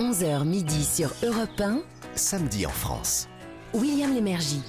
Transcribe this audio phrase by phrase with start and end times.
[0.00, 1.82] 11h midi sur Europe 1,
[2.14, 3.28] Samedi en France.
[3.74, 4.62] William Lémergie.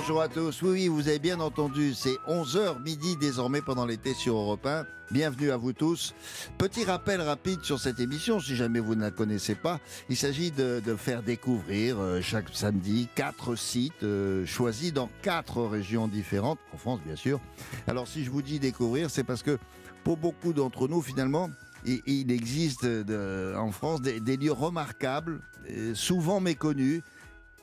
[0.00, 0.62] Bonjour à tous.
[0.62, 4.86] Oui, oui, vous avez bien entendu, c'est 11h midi désormais pendant l'été sur Europe 1.
[5.10, 6.14] Bienvenue à vous tous.
[6.56, 9.78] Petit rappel rapide sur cette émission, si jamais vous ne la connaissez pas.
[10.08, 16.08] Il s'agit de, faire découvrir euh, chaque samedi quatre sites euh, choisis dans quatre régions
[16.08, 17.38] différentes, en France bien sûr.
[17.86, 19.58] Alors si je vous dis découvrir, c'est parce que
[20.02, 21.50] pour beaucoup d'entre nous, finalement,
[21.84, 25.40] il, existe de- en France des, lieux remarquables,
[25.70, 27.02] euh, souvent méconnus,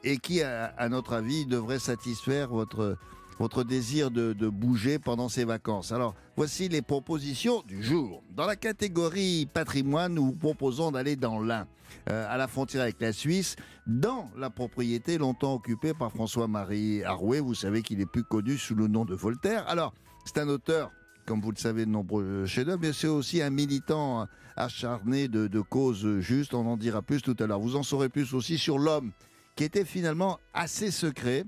[0.04, 2.98] et qui, à, notre avis, devrait satisfaire votre,
[3.40, 5.92] votre désir de, de bouger pendant ces vacances.
[5.92, 8.24] Alors, voici les propositions du jour.
[8.36, 11.68] Dans la catégorie patrimoine, nous vous proposons d'aller dans l'Ain,
[12.10, 13.56] euh, à la frontière avec la Suisse,
[13.86, 17.40] dans la propriété longtemps occupée par François-Marie Arouet.
[17.40, 19.68] Vous savez qu'il est plus connu sous le nom de Voltaire.
[19.68, 19.94] Alors,
[20.26, 20.92] c'est un auteur
[21.28, 25.60] comme vous le savez, de nombreux chefs-d'œuvre, mais c'est aussi un militant acharné de, de
[25.60, 26.54] causes justes.
[26.54, 27.60] On en dira plus tout à l'heure.
[27.60, 29.12] Vous en saurez plus aussi sur l'homme,
[29.58, 31.44] qui était finalement assez secret.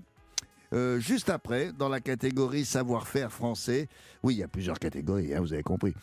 [0.71, 3.87] Euh, juste après, dans la catégorie savoir-faire français,
[4.21, 5.93] oui, il y a plusieurs catégories, hein, vous avez compris,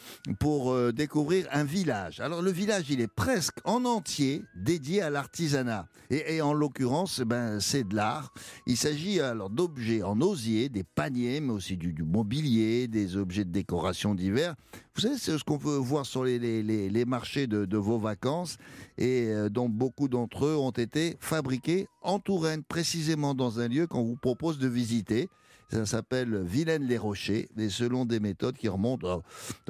[0.40, 2.18] pour euh, découvrir un village.
[2.20, 5.86] Alors le village, il est presque en entier dédié à l'artisanat.
[6.10, 8.32] Et, en l'occurrence, ben, c'est de l'art.
[8.66, 13.50] Il s'agit alors d'objets en osier, des paniers, mais aussi du mobilier, des objets de
[13.50, 14.54] décoration divers.
[14.96, 18.56] Vous savez, c'est ce qu'on peut voir sur les, marchés de, vos vacances
[18.96, 23.86] et euh, dont beaucoup d'entre eux ont été fabriqués en Touraine, précisément dans un lieu
[23.86, 25.28] qu'on vous propose de visiter.
[25.70, 29.18] Ça s'appelle Vilaine-les-Rochers, et selon des méthodes qui remontent, euh,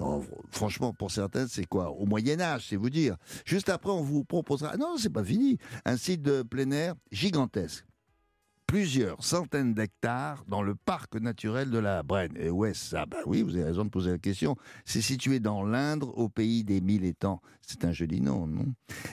[0.00, 0.20] euh,
[0.52, 3.16] franchement, pour certains, c'est quoi Au Moyen-Âge, c'est vous dire.
[3.44, 7.84] Juste après, on vous proposera, non, c'est pas fini, un site de plein air gigantesque
[8.67, 12.36] plusieurs centaines d'hectares dans le parc naturel de la Brenne.
[12.36, 14.56] Et est-ce ça Ben oui, vous avez raison de poser la question.
[14.84, 17.41] C'est situé dans l'Indre, au pays des mille étangs.
[17.61, 18.67] C'est un joli nom, non?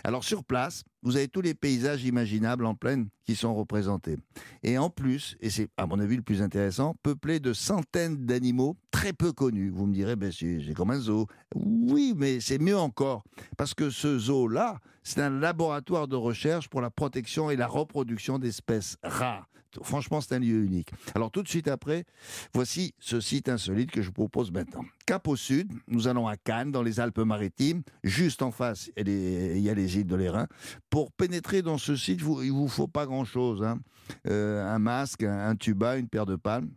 [0.03, 4.17] Alors sur place, vous avez tous les paysages imaginables en plaine qui sont représentés.
[4.63, 8.77] Et en plus, et c'est à mon avis le plus intéressant, peuplé de centaines d'animaux
[8.91, 9.69] très peu connus.
[9.69, 11.27] Vous me direz, ben c'est comme un zoo.
[11.55, 13.23] Oui, mais c'est mieux encore.
[13.57, 18.39] Parce que ce zoo-là, c'est un laboratoire de recherche pour la protection et la reproduction
[18.39, 19.47] d'espèces rares.
[19.81, 20.89] Franchement, c'est un lieu unique.
[21.15, 22.05] Alors tout de suite après,
[22.53, 24.85] voici ce site insolite que je vous propose maintenant.
[25.05, 27.81] Cap au sud, nous allons à Cannes, dans les Alpes-Maritimes.
[28.03, 30.47] Juste en face, il y a les, îles de l'Airain.
[30.89, 33.63] Pour pénétrer dans ce site, vous- il vous faut pas grand-chose.
[33.63, 33.79] hein.
[34.27, 36.69] Euh, un masque, un, tuba, une paire de palmes.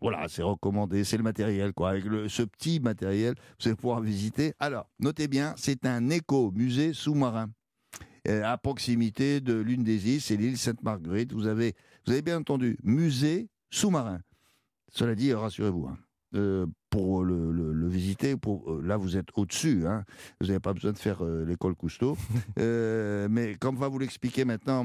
[0.00, 1.90] Voilà, c'est recommandé, c'est le matériel, quoi.
[1.90, 4.52] Avec ce petit matériel, vous allez pouvoir visiter.
[4.58, 7.50] Alors, notez bien, c'est un éco-musée sous-marin.
[8.28, 11.32] Euh, à proximité de l'une des îles, c'est l'île Sainte-Marguerite.
[11.32, 11.74] Vous avez,
[12.06, 14.20] vous avez bien entendu, musée sous-marin.
[14.90, 15.98] Cela dit, rassurez-vous, hein,
[16.34, 20.04] euh, pour le, le- le visiter, pour, euh, là vous êtes au-dessus, hein,
[20.40, 22.16] vous n'avez pas besoin de faire euh, l'école Cousteau.
[22.56, 24.84] Mais comme va vous l'expliquer maintenant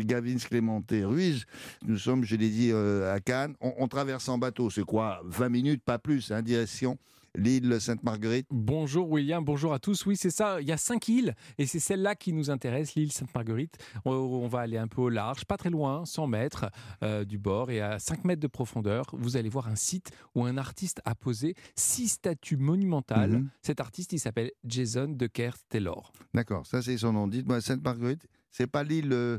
[0.00, 1.44] Gavin Clémenté Ruiz,
[1.86, 3.54] nous sommes, je l'ai dit, à Cannes.
[3.60, 6.98] On, on traverse en bateau, c'est quoi 20 minutes, pas plus, hein, direction
[7.36, 8.46] l'île Sainte-Marguerite.
[8.50, 10.06] Bonjour William, bonjour à tous.
[10.06, 10.60] Oui, c'est ça.
[10.60, 13.76] Il y a cinq îles et c'est celle-là qui nous intéresse, l'île Sainte-Marguerite.
[14.04, 16.66] On, on va aller un peu au large, pas très loin, 100 mètres
[17.02, 19.06] euh, du bord et à 5 mètres de profondeur.
[19.12, 23.30] Vous allez voir un site où un artiste a posé six statues monumentales.
[23.30, 23.48] Mhm.
[23.62, 26.12] Cet artiste, il s'appelle Jason Decker Taylor.
[26.34, 27.26] D'accord, ça c'est son nom.
[27.28, 29.38] Dites-moi, Sainte-Marguerite, c'est pas l'île euh,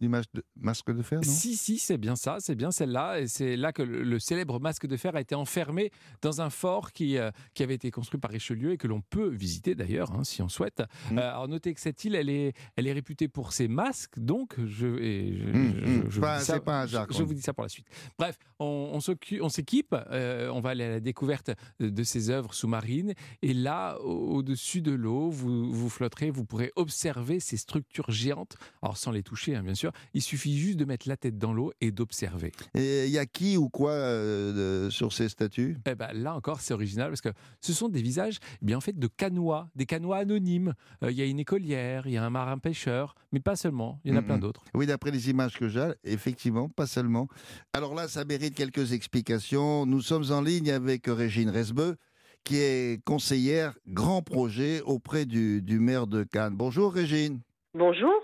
[0.00, 1.22] du, mas- de- masque de fer, non?
[1.30, 3.20] Si, si, c'est bien ça, c'est bien celle-là.
[3.20, 5.90] Et c'est là que le, le célèbre masque de fer a été enfermé
[6.22, 9.28] dans un fort qui, euh, qui avait été construit par Richelieu et que l'on peut
[9.28, 10.82] visiter d'ailleurs, hein, si on souhaite.
[11.10, 11.18] Mm.
[11.18, 14.54] Euh, alors notez que cette île, elle est, elle est réputée pour ses masques, donc
[14.66, 17.16] je, et je, je- je vous dis ça- c'est pas un hasard, je- quoi.
[17.18, 17.86] je vous dis ça pour la suite.
[18.18, 19.00] Bref, on,
[19.48, 23.14] s'équipe, euh, on va aller à la découverte de, ses œuvres sous-marines.
[23.42, 28.56] Et là, au- au-dessus de l'eau, vous, vous flotterez, vous pourrez observer ces structures géantes.
[28.82, 29.92] Alors sans les toucher, hein, bien sûr.
[30.12, 32.52] Il suffit juste de mettre la tête dans l'eau et d'observer.
[32.74, 35.76] Et il y a qui ou quoi euh, sur ces statues?
[35.86, 38.80] Eh ben, là encore, c'est original parce que ce sont des visages eh bien, en
[38.80, 40.74] fait, de canois, des canois anonymes.
[41.02, 44.00] Euh, Il y a une écolière, il y a un marin pêcheur, mais pas seulement,
[44.04, 44.64] il y en a plein d'autres.
[44.74, 47.28] Oui, d'après les images que j'ai, effectivement, pas seulement.
[47.72, 49.86] Alors là, ça mérite quelques explications.
[49.86, 51.96] Nous sommes en ligne avec Régine Resbeux,
[52.44, 56.54] qui est conseillère grand projet auprès du, du maire de Cannes.
[56.56, 57.40] Bonjour Régine.
[57.74, 58.14] Bonjour.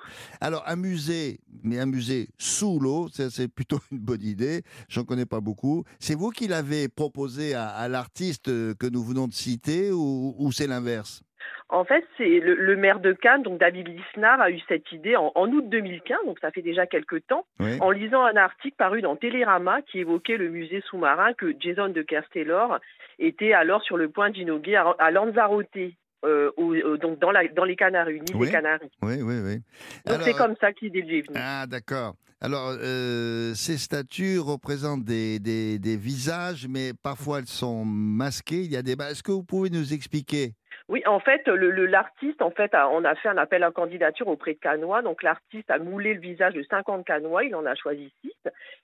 [0.41, 4.62] Alors, un musée, mais un musée sous l'eau, c'est plutôt une bonne idée.
[4.88, 5.82] J'en connais pas beaucoup.
[5.99, 10.52] C'est vous qui l'avez proposé à, à l'artiste que nous venons de citer ou, ou
[10.52, 11.23] c'est l'inverse?
[11.69, 15.17] En fait, c'est le, le maire de Cannes, donc David Lisnard, a eu cette idée
[15.17, 17.76] en, en août 2015, donc ça fait déjà quelques temps, Oui.
[17.81, 22.02] en lisant un article paru dans Télérama qui évoquait le musée sous-marin que Jason de
[22.02, 22.79] Kerstelor
[23.20, 25.69] était alors sur le point d'inaugurer à, à Lanzarote,
[26.25, 28.46] euh, au- au- donc dans, la, dans les Canaries, une île Oui.
[28.46, 28.90] des Canaries.
[29.02, 29.56] Oui, oui, oui.
[30.06, 30.72] Donc c'est comme ça
[31.06, 31.37] lui est venue.
[31.40, 32.14] Ah, d'accord.
[32.43, 38.62] Alors, euh, ces statues représentent des, des, des visages, mais parfois elles sont masquées.
[38.64, 38.93] Il y a des.
[38.93, 40.55] Est-ce que vous pouvez nous expliquer
[40.90, 43.70] Oui, en fait, le- le- l'artiste, en fait, a- on a fait un appel à
[43.70, 45.02] candidature auprès de Canois.
[45.02, 47.44] Donc, l'artiste a moulé le visage de 50 Canois.
[47.44, 48.32] Il en a choisi 6.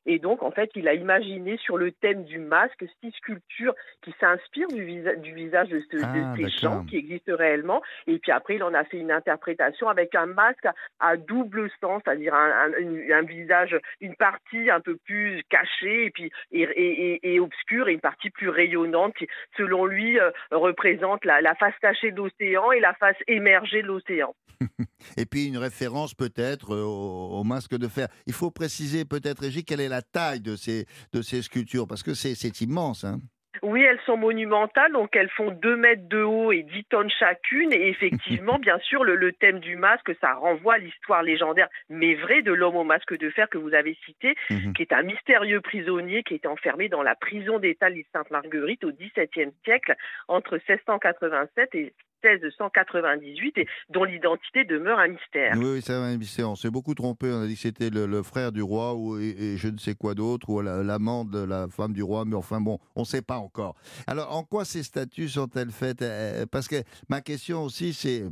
[0.07, 4.15] Et donc, en fait, il a imaginé sur le thème du masque six sculptures qui
[4.21, 6.59] s'inspirent du, visa- du visage de, ce- de Ah, ces d'accord.
[6.61, 7.83] gens qui existent réellement.
[8.07, 10.67] Et puis après, il en a fait une interprétation avec un masque
[11.01, 16.05] à double sens, c'est-à-dire un, un- une- un visage, une partie un peu plus cachée
[16.07, 19.27] et puis et, et, et- et obscure et une partie plus rayonnante qui,
[19.57, 24.35] selon lui, euh, représente la, la face cachée l'océan et la face émergée de l'océan.
[25.17, 28.09] Et puis une référence peut-être euh, au, masque de fer.
[28.27, 32.03] Il faut préciser peut-être, Régis, quelle est la taille de ces, de ces sculptures, parce
[32.03, 33.05] que c'est c'est immense.
[33.05, 33.21] Hein.
[33.63, 37.73] Oui, elles sont monumentales, donc elles font 2 mètres de haut et 10 tonnes chacune.
[37.73, 42.15] Et effectivement, bien sûr, le, le thème du masque, ça renvoie à l'histoire légendaire, mais
[42.15, 44.73] vraie, de l'homme au masque de fer que vous avez cité, Mhm.
[44.75, 48.85] qui est un mystérieux prisonnier qui était enfermé dans la prison d'État de l'île Sainte-Marguerite
[48.85, 49.95] au XVIIe siècle,
[50.29, 51.93] entre 1687 et
[52.25, 55.55] 1698, et dont l'identité demeure un mystère.
[55.57, 57.31] Oui, oui, ça va, c'est- on s'est beaucoup trompé.
[57.31, 60.49] On a dit que c'était le, frère du roi ou, je ne sais quoi d'autre,
[60.51, 63.37] ou la- l'amant de la femme du roi, mais enfin bon, on ne sait pas
[63.39, 63.77] encore.
[64.07, 66.03] Alors, en quoi ces statues sont-elles faites?
[66.03, 66.77] Euh, Parce que
[67.09, 68.29] ma question aussi, c'est, euh,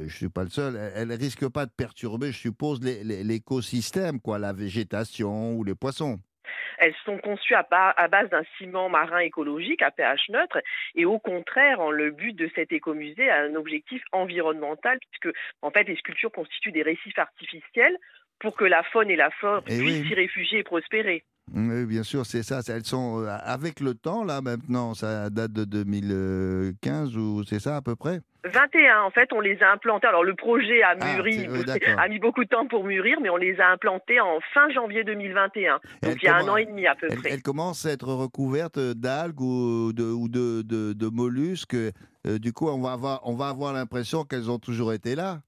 [0.00, 4.20] je ne suis pas le seul, elles ne risquent pas de perturber, je suppose, l'écosystème,
[4.20, 6.18] quoi, la végétation ou les poissons.
[6.84, 10.58] Elles sont conçues à, ba- à base d'un ciment marin écologique à pH neutre
[10.96, 15.70] et au contraire, en- le but de cet écomusée a un objectif environnemental puisque en
[15.70, 17.96] fait les sculptures constituent des récifs artificiels
[18.40, 20.08] pour que la faune et la flore Eh puissent oui.
[20.08, 21.24] s'y réfugier et prospérer.
[21.54, 22.60] Oui, bien sûr, c'est ça.
[22.68, 27.76] Elles sont euh, avec le temps, là, maintenant, ça date de 2015 ou c'est ça
[27.76, 28.20] à peu près?
[28.44, 30.06] 21, en fait, on les a implantés.
[30.06, 31.64] Alors le projet a Ah, mûri, oui,
[31.96, 35.04] a mis beaucoup de temps pour mûrir, mais on les a implantés en fin janvier
[35.04, 35.78] 2021.
[36.02, 37.30] Et Donc il y a un an et demi à peu près.
[37.30, 41.74] elles commencent à être recouvertes d'algues ou de, ou de, de- de mollusques.
[41.74, 45.40] Euh, du coup, on va avoir, on va avoir l'impression qu'elles ont toujours été là.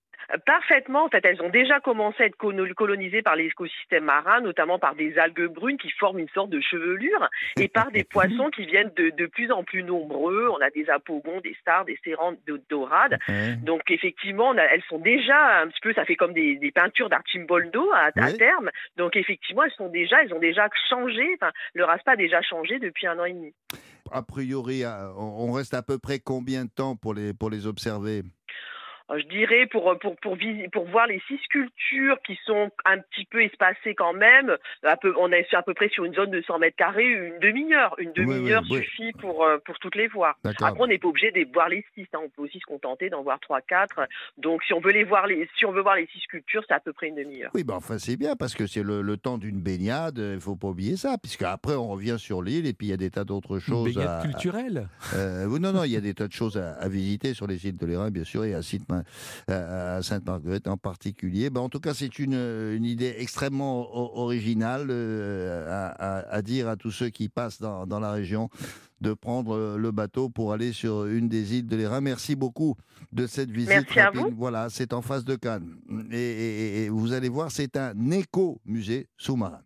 [0.47, 1.05] Parfaitement.
[1.05, 4.95] En fait, elles ont déjà commencé à être colo- colonisées par l'écosystème marin, notamment par
[4.95, 7.29] des algues brunes qui forment une sorte de chevelure
[7.59, 10.49] et par des poissons qui viennent de, de plus en plus nombreux.
[10.51, 13.19] On a des apogons, des stars, des sérantes de dorades.
[13.63, 16.71] Donc effectivement, on a- elles sont déjà un petit peu, ça fait comme des, des
[16.73, 18.37] peintures d'Archimboldo à, à Oui.
[18.39, 18.71] terme.
[18.97, 21.25] Donc effectivement, elles sont déjà, elles ont déjà changé.
[21.35, 23.55] Enfin, leur aspect a déjà changé depuis un an et demi.
[24.11, 27.67] A priori, à- on reste à peu près combien de temps pour les, pour les
[27.67, 28.21] observer?
[28.21, 28.34] Euh,
[29.15, 30.39] Je dirais pour pour pour
[30.73, 34.57] pour voir les six sculptures qui sont un petit peu espacées quand même.
[35.03, 37.95] Peu, on est à peu près sur une zone de 100 mètres carrés, une demi-heure.
[37.99, 38.79] Une Oui, oui, demi-heure oui.
[38.79, 40.37] suffit pour euh, pour toutes les voir.
[40.45, 42.07] Après, on n'est pas obligé de voir les six.
[42.15, 42.21] hein.
[42.25, 44.01] On peut aussi se contenter d'en voir trois, quatre.
[44.39, 46.75] Donc, si on veut les voir les si on veut voir les six sculptures, c'est
[46.75, 47.51] à peu près une demi-heure.
[47.55, 50.57] Oui, ben enfin c'est bien parce que c'est le, le temps d'une baignade, il faut
[50.57, 53.11] pas oublier ça, puisque après on revient sur l'île et puis il y a des
[53.11, 53.95] tas d'autres Une choses.
[53.95, 54.89] baignade à- culturelle.
[55.15, 57.47] Euh, oui, non, non, il y a des tas de choses à, à visiter sur
[57.47, 58.83] les îles de l'Érins, bien sûr, et à, Sainte-
[59.49, 61.51] à- à Sainte-Marguerite en particulier.
[61.51, 66.69] Ben, en tout cas, c'est une, une idée extrêmement originale euh, à, à- à dire
[66.69, 68.49] à tous ceux qui passent dans, dans la région
[69.01, 72.01] de prendre le bateau pour aller sur une des îles de l'Érins.
[72.01, 72.75] Merci beaucoup
[73.13, 73.69] de cette visite.
[73.69, 74.31] Merci à vous.
[74.37, 75.77] Voilà, c'est en face de Cannes.
[76.11, 79.61] Et, et- et vous allez voir, c'est un éco-musée sous-marin.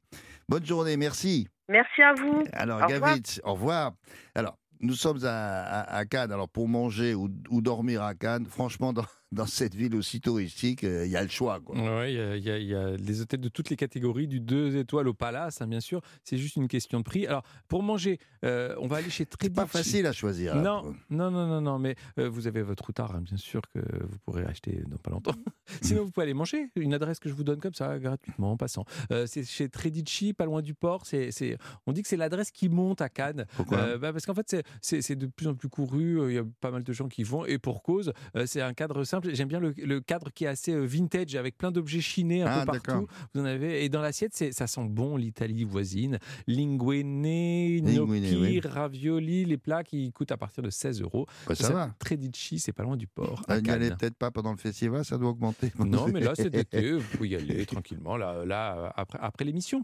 [0.49, 1.47] Bonne journée, merci.
[1.69, 2.43] Merci à vous.
[2.53, 3.11] Alors, Au revoir.
[3.11, 3.93] Gavitz, au revoir.
[4.35, 6.33] Alors, nous sommes à, à- à Cannes.
[6.33, 10.85] Alors, pour manger ou, ou dormir à Cannes, franchement, dans, dans cette ville aussi touristique,
[10.85, 11.61] euh, il y a le choix.
[11.61, 11.77] Quoi.
[11.77, 15.07] Ouais, il y, a- y y les hôtels de toutes les catégories, du 2 étoiles
[15.09, 16.01] au Palace, hein, bien sûr.
[16.25, 17.27] C'est juste une question de prix.
[17.27, 19.55] Alors, pour manger, euh, on va aller chez Tredici.
[19.55, 20.55] pas facile à choisir.
[20.57, 23.81] Non, non, non, non, non, mais euh, vous avez votre routard, hein, bien sûr, que
[23.81, 25.35] vous pourrez acheter dans pas longtemps.
[25.83, 26.71] Sinon, vous pouvez aller manger.
[26.77, 28.85] Une adresse que je vous donne comme ça, gratuitement, en passant.
[29.27, 31.05] C'est chez Tredici, pas loin du port.
[31.05, 33.45] C'est, on dit que c'est l'adresse qui monte à Cannes.
[33.57, 36.31] Pourquoi bah, parce qu'en fait, c'est, de plus en plus couru.
[36.31, 37.45] Il y a pas mal de gens qui vont.
[37.45, 38.13] Et pour cause,
[38.47, 39.18] c'est un cadre simple.
[39.25, 42.47] J'aime bien le, le cadre qui est assez euh, vintage, avec plein d'objets chinés un
[42.47, 43.07] Ah, peu d'accord.
[43.07, 43.07] partout.
[43.35, 43.85] Vous en avez.
[43.85, 46.19] Et dans l'assiette, ça sent bon l'Italie voisine.
[46.47, 48.61] Linguine, gnocchi, oui.
[48.61, 51.27] ravioli, les plats qui coûtent à partir de 16 euros.
[51.47, 51.95] Bah, ça va.
[51.99, 53.43] Tredici, c'est pas loin du port.
[53.51, 55.73] Euh, N'y allez peut-être pas pendant le festival, ça doit augmenter.
[55.79, 59.83] Non, mais là, cet été, vous pouvez y aller tranquillement, là, là après, après l'émission.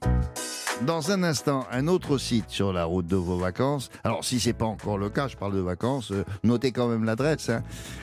[0.82, 3.90] Dans un instant, un autre site sur la route de vos vacances.
[4.02, 7.04] Alors, si c'est pas encore le cas, je parle de vacances, euh, notez quand même
[7.04, 7.48] l'adresse.
[7.48, 7.62] hein.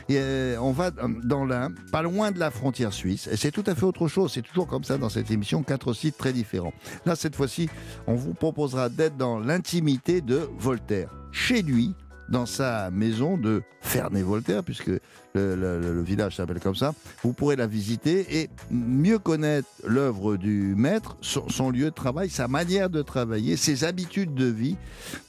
[0.09, 3.27] Et, euh, on va euh, dans l'Ain, pas loin de la frontière suisse.
[3.27, 4.31] Et c'est tout à fait autre chose.
[4.33, 6.73] C'est toujours comme ça dans cette émission, quatre sites très différents.
[7.05, 7.69] Là, cette fois-ci,
[8.07, 11.09] on vous proposera d'être dans l'intimité de Voltaire.
[11.33, 11.93] Chez lui,
[12.31, 14.91] dans sa maison de Ferney-Voltaire, puisque
[15.35, 16.93] le, village s'appelle comme ça.
[17.23, 22.47] Vous pourrez la visiter et mieux connaître l'œuvre du maître, son, lieu de travail, sa
[22.47, 24.77] manière de travailler, ses habitudes de vie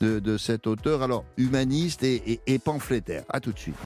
[0.00, 3.24] de, de cet auteur, alors humaniste et, et- et pamphlétaire.
[3.28, 3.76] À tout de suite.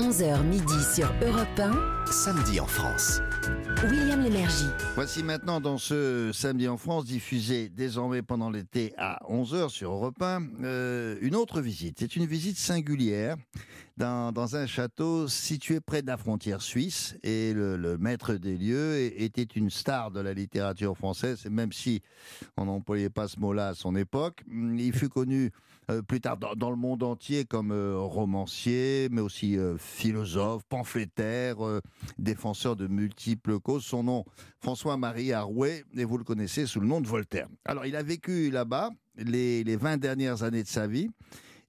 [0.00, 2.06] 11h midi sur Europe 1.
[2.10, 3.20] Samedi en France.
[3.90, 4.70] William Lémergie.
[4.94, 10.22] Voici maintenant dans ce samedi en France, diffusé désormais pendant l'été à 11h sur Europe
[10.22, 11.98] 1, euh, une autre visite.
[12.00, 13.36] C'est une visite singulière
[13.98, 17.18] dans, dans un château situé près de la frontière suisse.
[17.22, 21.74] Et le, le maître des lieux était une star de la littérature française, et même
[21.74, 22.00] si
[22.56, 24.44] on n'employait pas ce mot-là à son époque.
[24.50, 25.50] Il fut connu
[25.90, 31.56] euh, plus tard dans, le monde entier comme euh, romancier, mais aussi euh, philosophe, pamphlétaire,
[32.18, 33.84] défenseur de multiples causes.
[33.84, 34.24] Son nom,
[34.60, 37.48] François-Marie Arouet, et vous le connaissez sous le nom de Voltaire.
[37.64, 41.08] Alors, il a vécu là-bas les, les 20 dernières années de sa vie,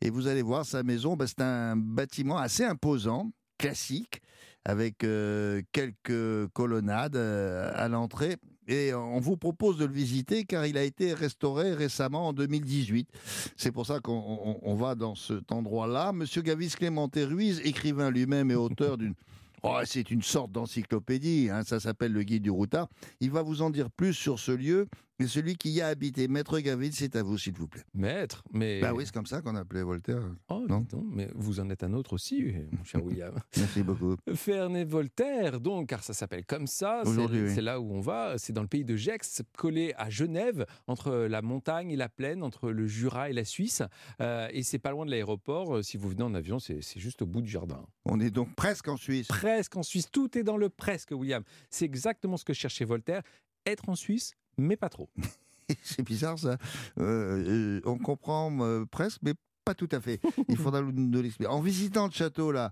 [0.02, 4.22] et vous allez voir, sa maison, ben, c'est un bâtiment assez imposant, classique,
[4.66, 8.38] avec quelques colonnades à l'entrée.
[8.72, 13.10] Et on vous propose de le visiter car il a été restauré récemment en 2018.
[13.58, 16.14] C'est pour ça qu'on on- on va dans cet endroit-là.
[16.14, 19.14] Monsieur Gavis Clémenté Ruiz, écrivain lui-même et auteur d'une
[19.64, 22.88] Oh, c'est une sorte d'encyclopédie, hein, ça s'appelle le guide du routard.
[23.20, 24.88] Il va vous en dire plus sur ce lieu
[25.22, 26.28] et celui qui y a habité.
[26.28, 27.84] Maître Gavis, c'est à vous, s'il vous plaît.
[27.94, 28.80] Maître, mais.
[28.82, 30.22] Bah oui, c'est comme ça qu'on appelait Voltaire.
[30.50, 30.80] Oh, Non.
[30.82, 33.34] donc, mais vous en êtes un autre aussi, mon cher William.
[33.58, 34.16] Merci beaucoup.
[34.36, 37.02] Ferney Voltaire, donc, car ça s'appelle comme ça.
[37.04, 37.52] c'est- Aujourd'hui, oui.
[37.54, 38.38] C'est là où on va.
[38.38, 42.44] C'est dans le pays de Gex, collé à Genève, entre la montagne et la plaine,
[42.44, 43.84] entre le Jura et la Suisse.
[44.22, 45.78] Euh, et c'est pas loin de l'aéroport.
[45.78, 47.86] Euh, Si vous venez en avion, c'est c'est juste au bout du jardin.
[48.06, 49.28] On est donc presque en Suisse.
[49.28, 50.10] Presque en Suisse.
[50.12, 51.44] Tout est dans le presque, William.
[51.70, 53.22] C'est exactement ce que cherchait Voltaire.
[53.66, 55.10] Être en Suisse, mais pas trop.
[55.84, 56.58] C'est bizarre ça.
[57.00, 60.20] Euh, on comprend euh, presque, mais pas tout à fait.
[60.50, 61.50] Il faudra nous, l'expliquer.
[61.50, 62.72] En visitant le château là,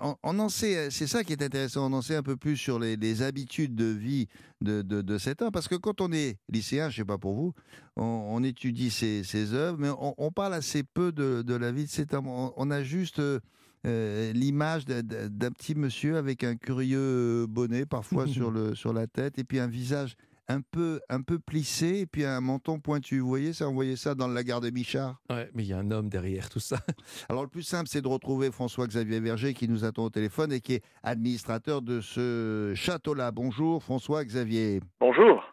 [0.00, 2.36] on, on en sait, euh, c'est ça qui est intéressant, on en sait un peu
[2.36, 4.28] plus sur les, les habitudes de vie
[4.60, 5.50] de, de, de cet homme.
[5.52, 7.54] Parce que quand on est lycéen, je sais pas pour vous,
[7.96, 11.72] on, on étudie ses, ses œuvres, mais on, on parle assez peu de, de la
[11.72, 12.28] vie de cet homme.
[12.28, 18.74] On, a juste euh, l'image d'un petit monsieur avec un curieux bonnet parfois sur, le,
[18.74, 20.16] sur la tête et puis un visage
[20.48, 23.20] un peu, un peu plissé et puis un menton pointu.
[23.20, 25.16] Vous voyez ça, on voyait ça dans la gare de Michard.
[25.30, 26.76] Ouais, mais il y a un homme derrière tout ça.
[27.28, 30.60] Alors le plus simple, c'est de retrouver François-Xavier Verger qui nous attend au téléphone et
[30.60, 33.30] qui est administrateur de ce château-là.
[33.30, 34.80] Bonjour François-Xavier.
[35.00, 35.48] Bonjour.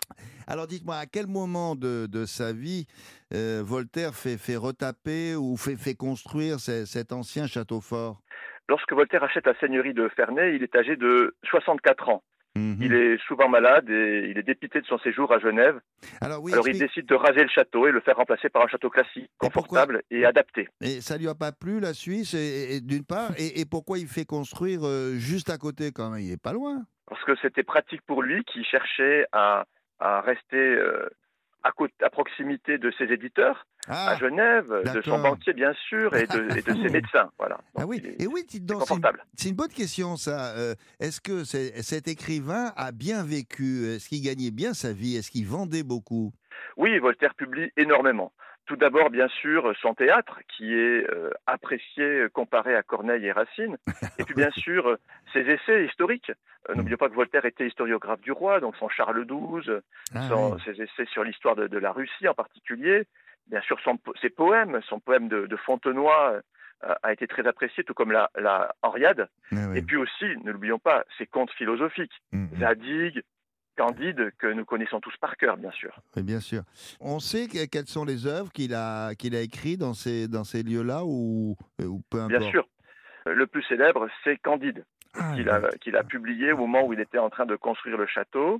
[0.47, 2.87] Alors dites-moi, à quel moment de, de sa vie
[3.33, 8.21] euh, Voltaire fait, fait retaper ou fait, fait construire ce- cet ancien château fort?
[8.67, 12.23] Lorsque Voltaire achète la seigneurie de Ferney, il est âgé de 64 ans.
[12.55, 12.77] Mhm.
[12.81, 15.79] Il est souvent malade et il est dépité de son séjour à Genève.
[16.19, 18.67] Alors oui, Alors il décide de raser le château et le faire remplacer par un
[18.67, 20.67] château classique, confortable et adapté.
[20.81, 23.99] et ça lui a pas plu la Suisse et, et- d'une part et, et pourquoi
[23.99, 26.21] il fait construire euh, juste à côté quand même?
[26.21, 26.83] Il est pas loin.
[27.07, 29.65] Parce que c'était pratique pour lui qui cherchait à,
[29.99, 31.07] à rester euh,
[31.63, 36.15] à, côté, à proximité de ses éditeurs Ah, à Genève, de son banquier bien sûr
[36.15, 37.29] et de, et de ses médecins.
[37.37, 37.59] Voilà.
[37.77, 38.83] ah oui, et oui, dites c'est donc,
[39.35, 40.55] c'est une, bonne question ça.
[40.55, 43.85] Euh, Est-ce que cet écrivain a bien vécu?
[43.87, 45.15] Est-ce qu'il gagnait bien sa vie?
[45.15, 46.31] Est-ce qu'il vendait beaucoup?
[46.77, 48.31] Oui, Voltaire publie énormément.
[48.69, 53.31] Tout d'abord, bien sûr, son théâtre, qui est euh, apprécié euh, comparé à Corneille et
[53.31, 53.77] Racine.
[54.19, 54.97] Et puis, bien sûr, euh,
[55.33, 56.31] ses essais historiques.
[56.69, 59.79] Euh, N'oublions pas que Voltaire était historiographe du roi, donc son Charles XII,
[60.13, 60.61] Ah son- oui.
[60.65, 63.07] ses essais sur l'histoire de, de la Russie en particulier.
[63.47, 66.11] Bien sûr, son, ses poèmes, son poème de, de Fontenoy
[66.83, 69.29] euh, a été très apprécié, tout comme la, la Henriade.
[69.51, 69.79] Ah oui.
[69.79, 72.21] Et puis aussi, ne l'oublions pas, ses contes philosophiques.
[72.33, 72.59] Mm, mm.
[72.59, 73.23] Zadig,
[73.89, 75.97] Candide, que nous connaissons tous par cœur, bien sûr.
[76.17, 76.63] Oui, bien sûr.
[76.99, 80.43] On sait que- quelles sont les œuvres qu'il a, qu'il a écrites dans ces, dans
[80.43, 82.37] ces lieux-là ou, ou peu importe?
[82.41, 82.67] Bien sûr.
[83.27, 84.83] Euh, Le plus célèbre, c'est Candide,
[85.13, 88.05] Ah, qu'il a, a publié au moment où il était en train de construire le
[88.05, 88.59] château.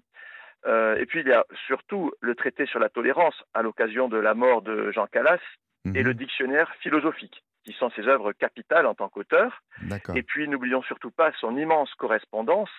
[0.65, 4.17] Euh, et puis, il y a surtout le traité sur la tolérance à l'occasion de
[4.17, 5.39] la mort de Jean Calas
[5.85, 6.01] et Mhm.
[6.01, 9.61] le dictionnaire philosophique, qui sont ses œuvres capitales en tant qu'auteur.
[10.15, 12.69] Et puis, n'oublions surtout pas son immense correspondance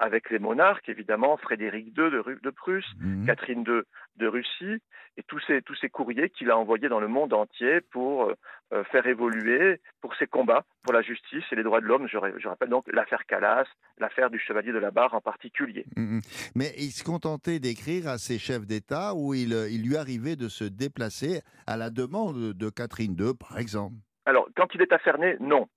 [0.00, 3.26] avec les monarques, évidemment, Frédéric II de, Ru- de Prusse, Mhm.
[3.26, 3.82] Catherine II
[4.16, 4.78] de Russie,
[5.18, 8.34] et tous ces, tous ces courriers qu'il a envoyés dans le monde entier pour euh,
[8.72, 12.08] euh, faire évoluer, pour ses combats pour la justice et les droits de l'homme.
[12.08, 12.16] Je,
[12.48, 13.66] rappelle donc l'affaire Calas,
[13.98, 15.84] l'affaire du Chevalier de la Barre en particulier.
[15.96, 16.22] Mhm.
[16.54, 20.36] Mais il se contentait d'écrire à ses chefs d'État où il, euh, il lui arrivait
[20.36, 23.96] de se déplacer à la demande de Catherine II, par exemple.
[24.26, 25.68] Alors, quand il est afferné, non.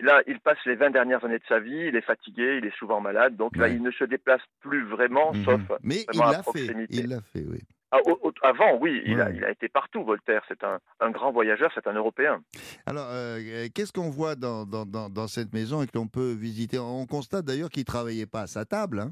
[0.00, 2.76] Là, il passe les 20 dernières années de sa vie, il est fatigué, il est
[2.76, 5.44] souvent malade, donc là, il ne se déplace plus vraiment, Mhm.
[5.44, 6.42] sauf Mais il vraiment à l'a fait.
[6.42, 6.96] proximité.
[6.96, 7.60] Il l'a fait, oui.
[7.94, 7.98] Ah,
[8.42, 10.42] avant, oui, il, a, il été partout, Voltaire.
[10.48, 12.40] C'est un, un grand voyageur, c'est un Européen.
[12.86, 16.32] Alors, euh, qu'est-ce qu'on voit dans, dans, dans, dans cette maison et que l'on peut
[16.32, 16.78] visiter?
[16.78, 19.00] On constate d'ailleurs qu'il ne travaillait pas à sa table.
[19.00, 19.10] hein.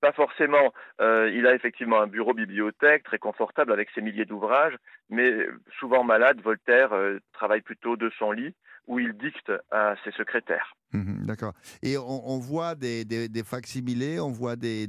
[0.00, 0.72] Pas forcément.
[1.00, 4.76] euh, il a effectivement un bureau bibliothèque très confortable avec ses milliers d'ouvrages,
[5.08, 5.46] mais
[5.78, 8.54] souvent malade, Voltaire euh, travaille plutôt de son lit
[8.86, 10.74] où il dicte à ses secrétaires.
[10.92, 11.52] Mhm, D'accord.
[11.82, 14.86] Et on, on voit des, des, des facsimilés, on voit des,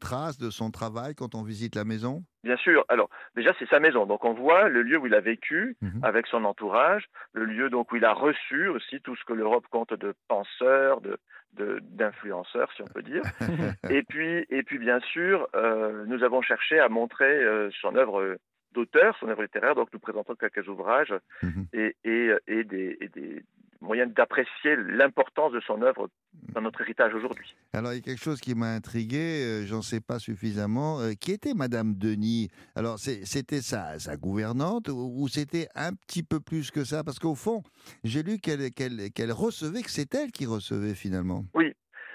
[0.00, 2.24] traces de son travail quand on visite la maison?
[2.42, 2.84] Bien sûr.
[2.88, 4.06] Alors, déjà, c'est sa maison.
[4.06, 6.00] Donc, on voit le lieu où il a vécu Mhm.
[6.02, 9.66] avec son entourage, le lieu donc où il a reçu aussi tout ce que l'Europe
[9.70, 11.18] compte de penseurs, de
[11.54, 13.22] de- d'influenceurs, si on peut dire.
[13.90, 18.36] et puis, et puis, bien sûr, euh, nous avons cherché à montrer euh, son œuvre
[18.74, 19.74] d'auteur, son œuvre littéraire.
[19.74, 21.66] Donc, nous présentons quelques ouvrages Mhm.
[21.72, 23.42] et, et, et des, et des
[23.80, 26.10] moyens d'apprécier l'importance de son œuvre
[26.52, 27.54] dans notre héritage aujourd'hui.
[27.72, 31.00] Alors, il y a quelque chose qui m'a intrigué, euh, j'en sais pas suffisamment.
[31.00, 32.48] euh, qui était Madame Denis?
[32.74, 37.04] Alors, c'était sa, sa gouvernante ou, ou c'était un petit peu plus que ça?
[37.04, 37.62] Parce qu'au fond,
[38.02, 41.44] j'ai lu qu'elle recevait, que c'est elle qui recevait finalement.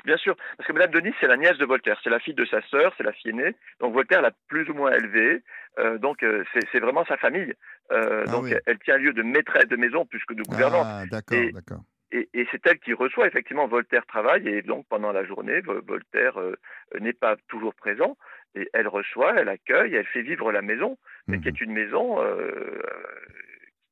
[0.03, 2.45] Bien sûr, parce que Madame Denis, c'est la nièce de Voltaire, c'est la fille de
[2.45, 3.55] sa sœur, c'est la fille aînée.
[3.79, 5.41] Donc Voltaire l'a plus ou moins élevée.
[5.79, 7.53] Euh, donc euh, c'est vraiment sa famille.
[7.91, 8.53] Euh, Ah donc oui.
[8.65, 10.85] elle tient lieu de maîtresse de maison plus que de gouvernante.
[10.87, 11.83] Ah, d'accord, d'accord.
[12.11, 15.81] Et, et c'est elle qui reçoit effectivement Voltaire travaille et donc pendant la journée Vo-
[15.81, 16.55] Voltaire euh,
[16.99, 18.17] n'est pas toujours présent
[18.55, 21.55] et elle reçoit, elle accueille, elle fait vivre la maison, mais qui Mhm.
[21.55, 22.81] est une maison euh,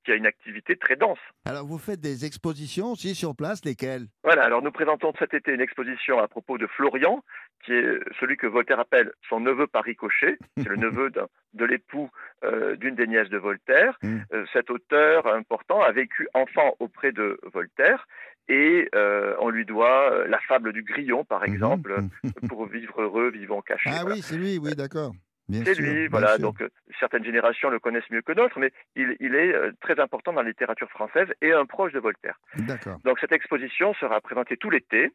[0.03, 1.19] qui a une activité très dense.
[1.45, 4.05] Alors, vous faites des expositions aussi sur place, lesquelles?
[4.23, 7.23] Voilà, alors nous présentons cet été une exposition à propos de Florian,
[7.65, 10.37] qui est celui que Voltaire appelle son neveu par ricochet.
[10.57, 11.11] C'est le neveu
[11.53, 12.09] de l'époux
[12.43, 13.97] euh, d'une des nièces de Voltaire.
[14.01, 14.17] Mm.
[14.33, 18.07] Euh, cet auteur important a vécu enfant auprès de Voltaire
[18.49, 22.31] et euh, on lui doit la fable du grillon, par exemple, Mhm.
[22.49, 23.89] pour vivre heureux, vivons cachés.
[23.93, 24.15] Ah Voilà.
[24.15, 25.11] oui, c'est lui, oui, d'accord.
[25.51, 26.35] C'est lui, voilà.
[26.35, 26.39] sûr.
[26.39, 29.99] Donc, euh, certaines générations le connaissent mieux que d'autres, mais il, il est euh, très
[29.99, 32.39] important dans la littérature française et un proche de Voltaire.
[32.57, 35.11] D'accord, Donc cette exposition sera présentée tout l'été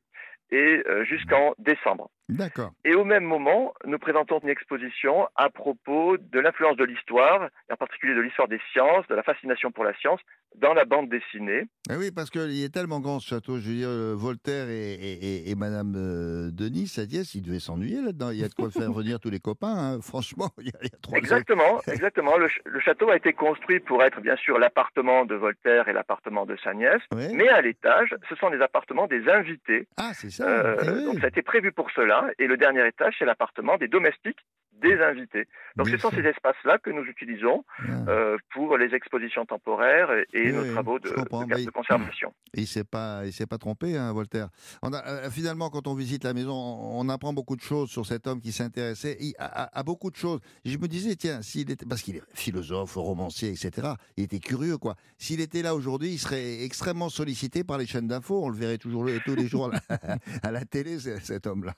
[0.51, 2.11] et euh, jusqu'en décembre.
[2.29, 2.73] D'accord.
[2.85, 7.77] Et au même moment, nous présentons une exposition à propos de l'influence de l'histoire, en
[7.77, 10.21] particulier de l'histoire des sciences, de la fascination pour la science,
[10.57, 11.65] dans la bande dessinée.
[11.91, 13.59] Ah oui, parce qu'il est tellement grand ce château.
[13.59, 17.43] Je veux dire, euh, Voltaire et, et, et- et Madame euh, Denis, sa nièce, ils
[17.43, 18.31] devaient s'ennuyer là-dedans.
[18.31, 19.75] Il y a de quoi faire venir tous les copains.
[19.77, 19.99] hein.
[20.01, 22.39] Franchement, il y, a, il y a trois Exactement, exactement.
[22.39, 25.93] Le, ch- le château a été construit pour être bien sûr l'appartement de Voltaire et
[25.93, 29.87] l'appartement de sa nièce, mais à l'étage, ce sont les appartements des invités.
[29.99, 30.49] Ah, c'est ça.
[30.49, 31.05] Euh, eh oui.
[31.05, 32.16] Donc ça a été prévu pour cela.
[32.39, 34.45] Et le dernier étage, c'est l'appartement des domestiques
[34.83, 35.47] des invités.
[35.77, 37.83] Donc ce sont ces espaces-là que nous utilisons Ah.
[38.09, 42.33] euh, pour les expositions temporaires et, et Oui, nos travaux de, de, de conservation.
[42.55, 44.49] Il s'est pas, il s'est pas trompé, hein, Voltaire.
[44.83, 48.07] On a, euh, finalement, quand on visite la maison, on, apprend beaucoup de choses sur
[48.07, 50.41] cet homme qui s'intéressait à, beaucoup de choses.
[50.65, 53.89] Je me disais, tiens, s'il était, parce qu'il est philosophe, romancier, etc.
[54.17, 54.95] Il était curieux, quoi.
[55.19, 58.43] S'il était là aujourd'hui, il serait extrêmement sollicité par les chaînes d'infos.
[58.45, 61.75] On le verrait toujours tous les jours à la, à la télé, ce- cet homme-là.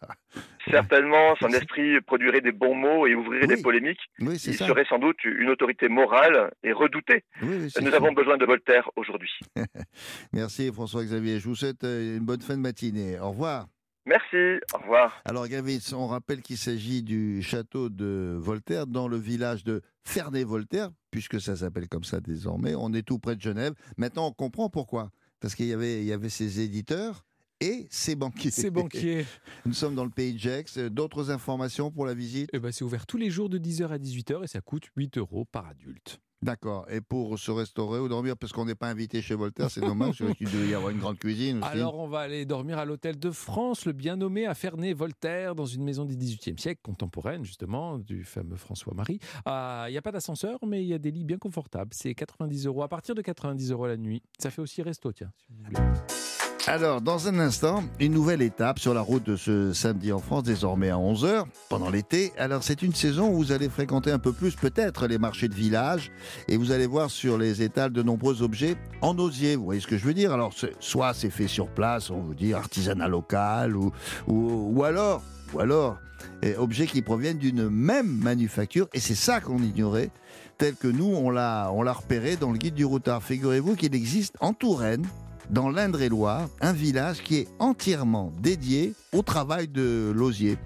[0.71, 4.01] Certainement, son esprit produirait des bons mots et ouvrirait Oui, des polémiques.
[4.21, 4.67] Oui, Il ça.
[4.67, 7.25] serait sans doute une autorité morale et redoutée.
[7.43, 7.97] Oui, Nous ça.
[7.97, 9.31] avons besoin de Voltaire aujourd'hui.
[10.33, 11.41] Merci François-Xavier.
[11.41, 13.19] Je vous souhaite euh, une bonne fin de matinée.
[13.19, 13.67] Au revoir.
[14.07, 15.21] Merci, au revoir.
[15.27, 20.89] Alors Gavitz, on rappelle qu'il s'agit du château de Voltaire dans le village de Ferney-Voltaire,
[21.11, 22.75] puisque ça s'appelle comme ça désormais.
[22.75, 23.75] On est tout près de Genève.
[23.99, 25.11] Maintenant, on comprend pourquoi.
[25.41, 27.25] Parce qu'il y avait, il y avait ses éditeurs
[27.61, 28.51] et ses banquiers.
[28.51, 29.27] C'est banquier.
[29.67, 30.79] Nous sommes dans le pays de Gex.
[30.79, 33.99] D'autres informations pour la visite Eh ben, c'est ouvert tous les jours de 10h à
[33.99, 36.21] 18h et ça coûte 8 euros par adulte.
[36.41, 36.87] D'accord.
[36.89, 40.19] Et pour se restaurer ou dormir, parce qu'on n'est pas invité chez Voltaire, c'est dommage,
[40.21, 41.67] parce qu'il devait y avoir une grande cuisine aussi.
[41.67, 45.67] Alors, on va aller dormir à l'hôtel de France, le bien nommé à Ferney-Voltaire, dans
[45.67, 49.19] une maison du XVIIIe siècle, contemporaine justement, du fameux François-Marie.
[49.47, 51.91] Ah, Il n'y a pas d'ascenseur, mais il y a des lits bien confortables.
[51.93, 52.85] C'est 90 euros.
[52.85, 56.28] À partir de 90 euros la nuit, ça fait aussi resto, tiens, si vous voulez.
[56.71, 60.43] Alors, dans un instant, une nouvelle étape sur la route de ce samedi en France,
[60.43, 62.31] désormais à 11h, pendant l'été.
[62.37, 65.55] Alors, c'est une saison où vous allez fréquenter un peu plus, peut-être, les marchés de
[65.55, 66.13] village,
[66.47, 69.57] et vous allez voir sur les étals de nombreux objets en osier.
[69.57, 70.31] Vous voyez ce que je veux dire?
[70.31, 73.91] Alors, soit c'est fait sur place, on vous dit artisanat local, ou,
[74.27, 75.23] ou, alors
[75.55, 75.97] ou alors
[76.43, 80.11] eh, objets qui proviennent d'une même manufacture, et c'est ça qu'on ignorait,
[80.59, 83.23] tel que nous, on l'a repéré dans le guide du routard.
[83.23, 85.07] Figurez-vous qu'il existe en Touraine,
[85.51, 90.59] dans l'Indre-et-Loire, un village qui est entièrement dédié au travail de l'osier.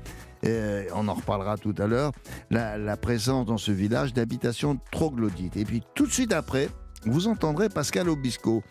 [0.94, 2.12] On en reparlera tout à l'heure,
[2.50, 5.56] la, la présence dans ce village d'habitations troglodytes.
[5.56, 6.68] Et puis tout de suite après,
[7.06, 8.62] vous entendrez Pascal Obisco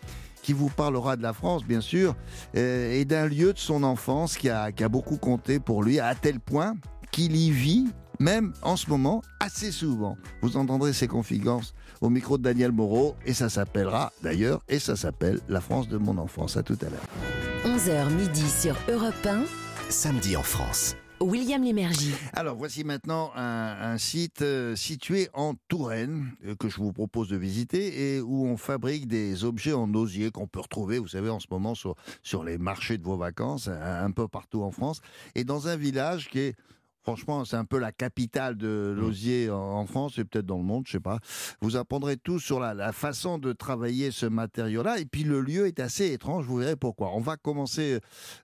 [0.42, 2.14] qui vous parlera de la France, bien sûr,
[2.56, 6.00] euh, et d'un lieu de son enfance qui a, qui a beaucoup compté pour lui,
[6.00, 6.74] à tel point
[7.12, 7.86] qu'il y vit,
[8.22, 10.16] même en ce moment, assez souvent.
[10.40, 14.96] Vous entendrez ses confidences au micro de Daniel Moreau, et ça s'appellera d'ailleurs, et ça
[14.96, 16.56] s'appelle La France de mon enfance.
[16.56, 17.76] À tout à l'heure.
[17.76, 19.42] 11h midi sur Europe 1.
[19.90, 20.96] Samedi en France.
[21.20, 22.14] William Lémergie.
[22.32, 27.28] Alors voici maintenant un, un site euh, situé en Touraine euh, que je vous propose
[27.28, 31.30] de visiter et où on fabrique des objets en osier qu'on peut retrouver, vous savez,
[31.30, 34.72] en ce moment sur, sur les marchés de vos vacances, un, un peu partout en
[34.72, 35.00] France,
[35.36, 36.56] et dans un village qui est
[37.02, 40.84] Franchement, c'est un peu la capitale de l'osier en, France et peut-être dans le monde,
[40.86, 41.18] je sais pas.
[41.60, 44.98] Vous apprendrez tout sur la, la façon de travailler ce matériau-là.
[44.98, 47.10] Et puis le lieu est assez étrange, vous verrez pourquoi.
[47.14, 47.98] On va commencer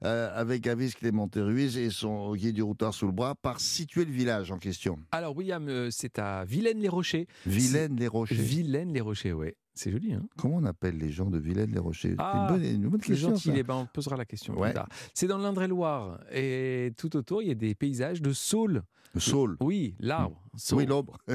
[0.05, 4.05] euh, avec Avis Clémenté Ruiz et son guide du routard sous le bras par situer
[4.05, 4.99] le village en question.
[5.12, 7.27] Alors, William, euh, c'est à Vilaine-les-Rochers.
[7.47, 8.35] Vilaine-les-Rochers.
[8.35, 9.57] Vilaine-les-Rochers, ouais.
[9.79, 13.01] C'est joli, hein Comment on appelle les gens de Vilaine-les-Rochers Ah, une bonne, une bonne
[13.01, 13.29] question.
[13.29, 14.88] gentil, eh ben, on posera la question plus tard.
[15.14, 16.19] C'est dans l'Indre-et-Loire.
[16.33, 18.83] Et tout autour, il y a des paysages de saules.
[19.14, 19.57] Le saule.
[19.61, 20.43] Oui, l'arbre.
[20.73, 21.16] Oui, l'ombre.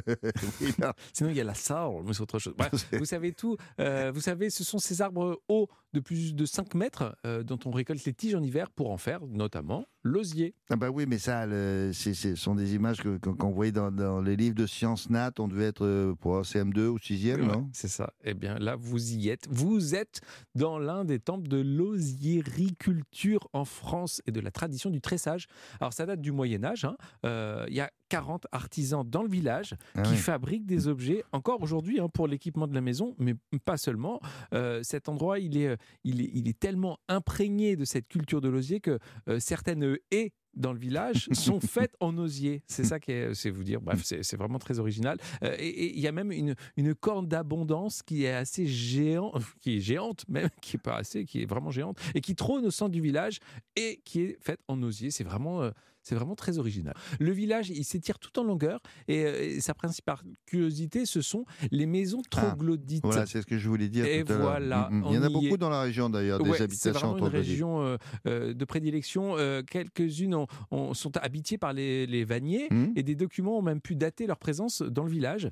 [0.61, 0.73] Oui.
[1.13, 2.53] Sinon, il y a la saule, mais c'est autre chose.
[2.57, 3.57] Bref, vous savez tout.
[3.79, 7.59] Euh, vous savez, ce sont ces arbres hauts de plus de 5 mètres euh, dont
[7.65, 10.55] on récolte les tiges en hiver pour en faire notamment l'osier.
[10.69, 13.71] Ah bah oui, mais ça, le- c'est- ce sont des images que- qu'on qu'on voyait
[13.71, 15.31] dans, dans les livres de sciences nat.
[15.39, 17.69] On devait être pour CM2 ou 6e, Ouais, non?
[17.73, 18.11] C'est ça.
[18.23, 19.47] Eh bien, là, vous y êtes.
[19.49, 20.21] Vous êtes
[20.55, 25.47] dans l'un des temples de l'osiericulture en France et de la tradition du tressage.
[25.79, 26.85] Alors, ça date du Moyen-Âge.
[26.85, 26.95] hein.
[27.25, 30.17] Euh, Il y a 40 artisans dans le village Ah qui oui.
[30.17, 34.19] fabriquent des objets, encore aujourd'hui, hein, pour l'équipement de la maison, mais pas seulement.
[34.53, 38.41] Euh, cet endroit, il est, euh, il, est, il est tellement imprégné de cette culture
[38.41, 38.97] de l'osier que
[39.29, 42.61] euh, certaines haies dans le village sont faites en osier.
[42.67, 45.17] C'est ça qui est, c'est vous dire, bref, c'est vraiment très original.
[45.43, 49.41] Euh, et et il y a même une, une corne d'abondance qui est assez géante,
[49.61, 52.65] qui est géante même, qui est pas assez, qui est vraiment géante, et qui trône
[52.65, 53.39] au centre du village
[53.75, 55.09] et qui est faite en osier.
[55.11, 55.71] C'est vraiment, euh,
[56.03, 56.93] c'est vraiment très original.
[57.19, 61.45] Le village, il s'étire tout en longueur et, euh, et sa principale curiosité, ce sont
[61.71, 63.01] les maisons troglodytes.
[63.05, 64.41] Ah, Voilà, c'est ce que je voulais dire Et tout à l'heure.
[64.49, 65.03] voilà, Mm, mm.
[65.09, 65.57] Il y en a beaucoup est.
[65.57, 67.49] dans la région d'ailleurs, des Ouais, c'est habitations vraiment une troglodytes.
[67.49, 69.35] région euh, euh, de prédilection.
[69.37, 73.61] Euh, Quelques-unes ont- ont- sont habitées par les, les vanniers Hmm et des documents ont
[73.61, 75.49] même pu dater leur présence dans le village,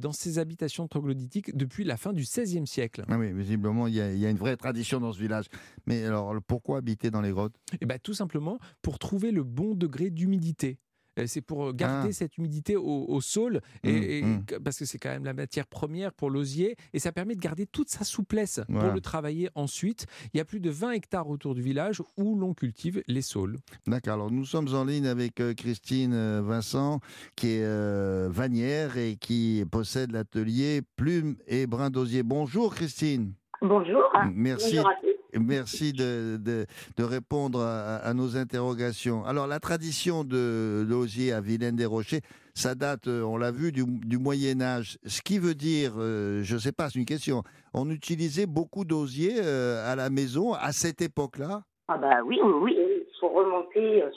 [0.00, 3.04] dans ces habitations troglodytiques depuis la fin du XVIe siècle.
[3.08, 5.46] Ah oui, visiblement, il y, a, il y a une vraie tradition dans ce village.
[5.86, 7.54] Mais alors, pourquoi habiter dans les grottes?
[7.80, 10.78] Et ben, tout simplement pour trouver le bon degré d'humidité.
[11.16, 12.12] Euh, C'est pour garder Ah.
[12.12, 14.44] cette humidité au, au sol, et, Mm, et- mm.
[14.64, 17.66] parce que c'est quand même la matière première pour l'osier, et ça permet de garder
[17.66, 18.86] toute sa souplesse Voilà.
[18.88, 20.06] pour le travailler ensuite.
[20.32, 23.58] Il y a plus de 20 hectares autour du village où l'on cultive les saules.
[23.86, 26.98] D'accord, alors nous sommes en ligne avec euh, Christine euh, Vincent,
[27.36, 32.24] qui est euh, vannière et qui possède l'atelier Plume et Brin d'Osier.
[32.24, 33.34] Bonjour Christine.
[33.62, 34.02] Bonjour.
[34.34, 34.74] Merci.
[34.78, 35.13] Bonjour à tous.
[35.38, 36.66] Merci de, de-
[36.96, 39.24] de répondre à, à nos interrogations.
[39.24, 42.20] Alors, la tradition de l'osier à Vilaine-des-Rochers,
[42.54, 44.98] ça date, euh, on l'a vu, du, du Moyen Âge.
[45.06, 47.42] Ce qui veut dire, euh, je ne sais pas, c'est une question,
[47.72, 51.62] on utilisait beaucoup d'osier euh, à la maison à cette époque-là?
[51.88, 54.10] Ah bah oui, oui, il faut remonter, euh,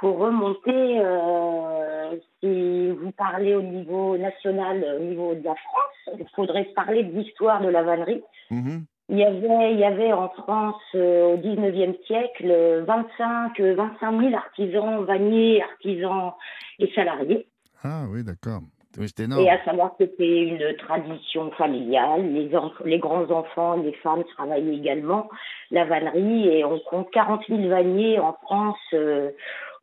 [0.00, 1.00] faut remonter.
[1.00, 7.02] euh, si vous parlez au niveau national, au niveau de la France, il faudrait parler
[7.04, 8.22] de l'histoire de la vannerie.
[8.50, 8.84] Mhm.
[9.10, 13.74] Il y avait, il y avait en France euh, au 19e siècle euh, 25, euh,
[13.74, 16.32] 25 000 artisans, vanniers, artisans
[16.78, 17.46] et salariés.
[17.82, 18.60] Ah oui, d'accord.
[18.98, 19.06] Oui.
[19.38, 22.32] Et à savoir que c'était une tradition familiale.
[22.32, 22.50] Les,
[22.84, 25.28] les grands-enfants, les femmes travaillaient également
[25.70, 29.30] la vannerie et on compte 40 000 vanniers en France euh,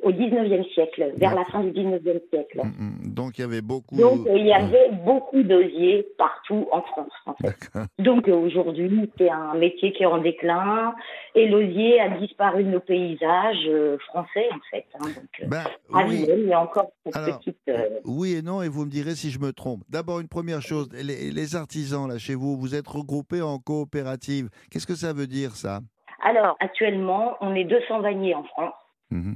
[0.04, 2.62] au 19e siècle, vers la fin du 19e siècle.
[2.64, 3.14] Mm, mm.
[3.14, 3.96] Donc, il y avait beaucoup...
[3.96, 7.12] Donc euh, il y avait beaucoup d'osiers partout en France.
[7.26, 7.48] En fait.
[7.48, 7.86] D'accord.
[8.00, 10.94] Donc euh, aujourd'hui, c'est un métier qui est en déclin
[11.34, 14.86] et l'osier a disparu de nos paysages euh, français en fait.
[14.96, 15.06] hein.
[15.06, 15.64] Donc, Ben,
[16.08, 16.26] oui.
[16.30, 17.58] Il y a encore cette Alors, petite...
[17.70, 19.82] euh, Oui et non, et vous me direz si je me trompe.
[19.90, 24.50] D'abord, une première chose, les, les artisans, là, chez vous, vous êtes regroupés en coopérative.
[24.70, 25.80] Qu'est-ce que ça veut dire, ça?
[26.24, 28.74] Alors, actuellement, on est 200 vanniers en France
[29.12, 29.36] Mhm.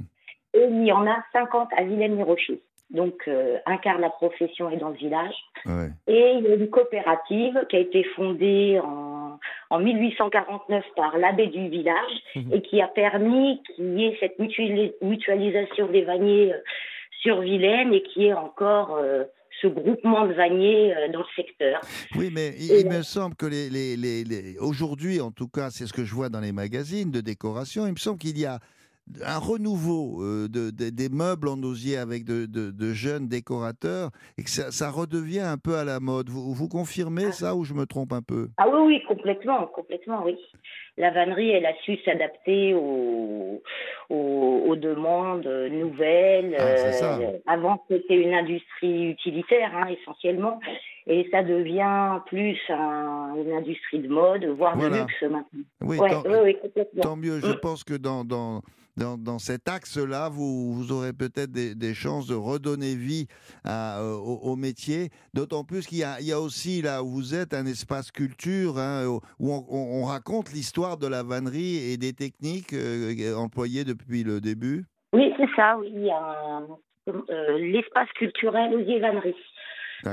[0.54, 2.60] Et il y en a 50 à Vilaine-les-Rochers.
[2.90, 5.34] Donc, euh, un quart de la profession est dans le village.
[5.64, 5.90] Ouais.
[6.08, 9.38] Et il y a une coopérative qui a été fondée en,
[9.70, 12.52] en 1849 par l'abbé du village Mhm.
[12.52, 16.56] et qui a permis qu'il y ait cette mutuali- mutualisation des vanniers euh,
[17.22, 19.22] sur Vilaine et qui est encore euh,
[19.62, 21.80] ce groupement de vanniers euh, dans le secteur.
[22.16, 25.30] Oui, mais il, Et il là- me semble que les, les- les- les- aujourd'hui, en
[25.30, 28.18] tout cas, c'est ce que je vois dans les magazines de décoration, il me semble
[28.18, 28.58] qu'il y a
[29.24, 34.50] un renouveau euh, de, de- des meubles en osier avec de, jeunes décorateurs et que
[34.50, 36.28] ça, ça redevient un peu à la mode.
[36.28, 38.48] Vous, vous confirmez ça ou je me trompe un peu?
[38.56, 40.36] Ah oui, oui, complètement, complètement, oui.
[40.96, 43.62] La vannerie, elle a su s'adapter aux,
[44.10, 46.56] aux, aux demandes nouvelles.
[46.58, 46.62] Ah.
[47.20, 50.60] Euh, avant, c'était une industrie utilitaire, hein, essentiellement,
[51.06, 54.96] et ça devient plus un- une industrie de mode, voire Voilà.
[54.96, 55.64] de luxe maintenant.
[55.80, 57.02] Oui, Ouais, tant, oui, oui, complètement.
[57.02, 57.40] tant mieux.
[57.40, 57.60] Je Mm.
[57.62, 58.62] pense que dans, dans,
[59.00, 63.26] dans, dans cet axe-là, vous, vous aurez peut-être des, des chances de redonner vie
[63.64, 65.08] à, euh, au, au métier.
[65.34, 68.10] D'autant plus qu'il y a, il y a aussi, là où vous êtes, un espace
[68.12, 73.34] culture hein, où on, on- on raconte l'histoire de la vannerie et des techniques euh,
[73.36, 74.84] employées depuis le début.
[75.14, 75.90] Oui, c'est ça, oui.
[75.94, 76.66] Il y a un-
[77.08, 79.34] euh, l'espace culturel Osier Vannerie.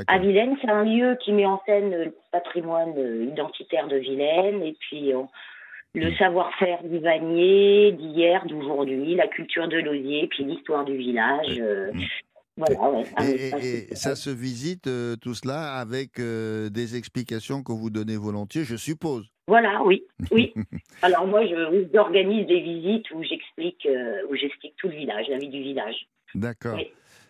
[0.08, 0.18] À.
[0.20, 4.76] Vilaine, c'est un lieu qui met en scène le patrimoine euh, identitaire de Vilaine et
[4.80, 5.22] puis euh,
[6.00, 11.58] le savoir-faire du vannier d'hier, d'aujourd'hui, la culture de l'osier, puis l'histoire du village.
[11.60, 12.02] euh, Mm.
[12.58, 16.96] voilà, ouais, un Et, et- et ça se visite euh, tout cela avec euh, des
[16.98, 19.28] explications que vous donnez volontiers, je suppose.
[19.48, 20.54] Voilà, oui, oui.
[21.02, 25.38] Alors moi, je j'organise des visites où j'explique, euh, où j'explique tout le village, la
[25.38, 25.96] vie du village.
[26.36, 26.76] D'accord.
[26.78, 26.88] Oui.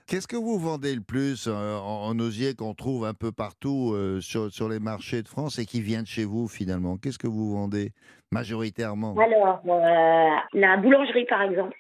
[0.08, 4.22] Qu'est-ce que vous vendez le plus en, en osier qu'on trouve un peu partout euh,
[4.22, 6.96] sur, sur les marchés de France et qui vient de chez vous finalement?
[6.96, 7.92] Qu'est-ce que vous vendez?
[8.32, 11.76] Majoritairement Alors, euh, la boulangerie, par exemple,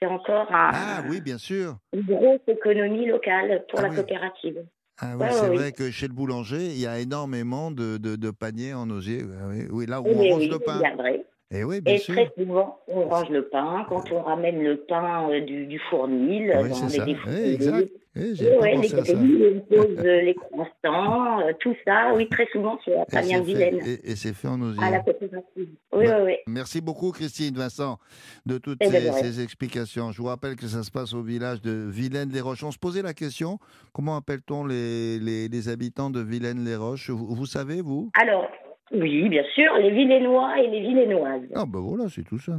[0.00, 1.76] c'est encore un- Ah oui, bien sûr.
[1.92, 3.96] une grosse économie locale pour Ah la oui.
[3.96, 4.64] coopérative.
[4.98, 5.56] Ah oui, Ouais, c'est ouais, oui.
[5.56, 9.22] vrai que chez le boulanger, il y a énormément de, de- de paniers en osier.
[9.40, 10.78] Ah oui, oui, là où Oui, on oui, le c'est pain.
[10.78, 11.26] bien vrai.
[11.52, 12.14] Et oui, bien Et sûr.
[12.14, 13.86] très souvent, on range le pain.
[13.88, 17.04] Quand on ramène le pain euh, du, du fournil, Oui, on c'est met ça.
[17.04, 17.52] des Oui, fournils.
[17.54, 17.88] exact.
[18.18, 22.14] Eh, Oui, ouais, les grilles, on pose euh, les croissants, euh, tout ça.
[22.14, 24.82] Oui, très souvent, c'est la c'est Vilaine, et- et c'est fait en osier.
[24.82, 25.68] à la coopérative.
[25.92, 26.34] Oui, Bah, oui, oui.
[26.46, 27.98] Merci beaucoup, Christine Vincent,
[28.46, 30.12] de toutes Eh ces, explications.
[30.12, 32.64] Je vous rappelle que ça se passe au village de Vilaine-les-Roches.
[32.64, 33.58] On se posait la question
[33.92, 37.10] comment appelle-t-on les, les- les habitants de Vilaine-les-Roches?
[37.10, 38.10] Vous, vous savez, vous?
[38.18, 38.48] Alors,
[38.92, 41.42] oui, bien sûr, les Vilainois et les Vilainoises.
[41.54, 42.56] Ah, ben voilà, c'est tout ça.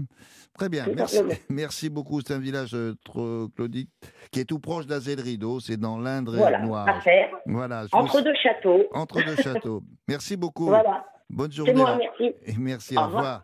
[0.57, 2.19] Très bien, merci, merci beaucoup.
[2.21, 3.87] C'est un village, euh, trop- Claudie,
[4.31, 5.59] qui est tout proche d'Azé-le-Rideau.
[5.59, 7.29] C'est dans l'Indre et Voilà, faire.
[7.45, 8.83] Voilà, Entre deux châteaux.
[8.93, 9.81] entre deux châteaux.
[10.07, 10.65] Merci beaucoup.
[10.65, 11.05] Voilà.
[11.29, 11.73] Bonne C'est journée.
[11.73, 12.35] moi, merci.
[12.45, 13.21] Et merci, Au au revoir.
[13.23, 13.43] revoir.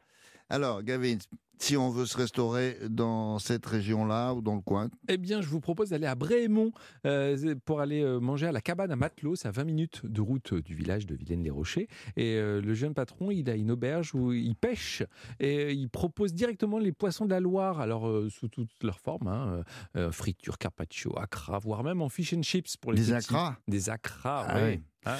[0.50, 1.18] Alors, Gavin,
[1.60, 5.48] si on veut se restaurer dans cette région-là ou dans le coin, Eh bien, je
[5.48, 6.72] vous propose d'aller à Brémont
[7.06, 9.36] euh, pour aller euh, manger à la cabane à Matelot.
[9.36, 11.88] C'est à 20 minutes de route du village de Vilaine-les-Rochers.
[12.18, 15.04] Et euh, le jeune patron, il a une auberge où il pêche
[15.40, 19.00] et euh, il propose directement les poissons de la Loire, alors euh, sous toutes leurs
[19.00, 19.64] formes, hein,
[19.96, 23.34] euh, friture, carpaccio, accra, voire même en fish and chips pour les des petits.
[23.34, 23.56] acras.
[23.68, 24.62] Des acras, Ah oui.
[24.76, 24.82] oui.
[25.06, 25.18] Ah,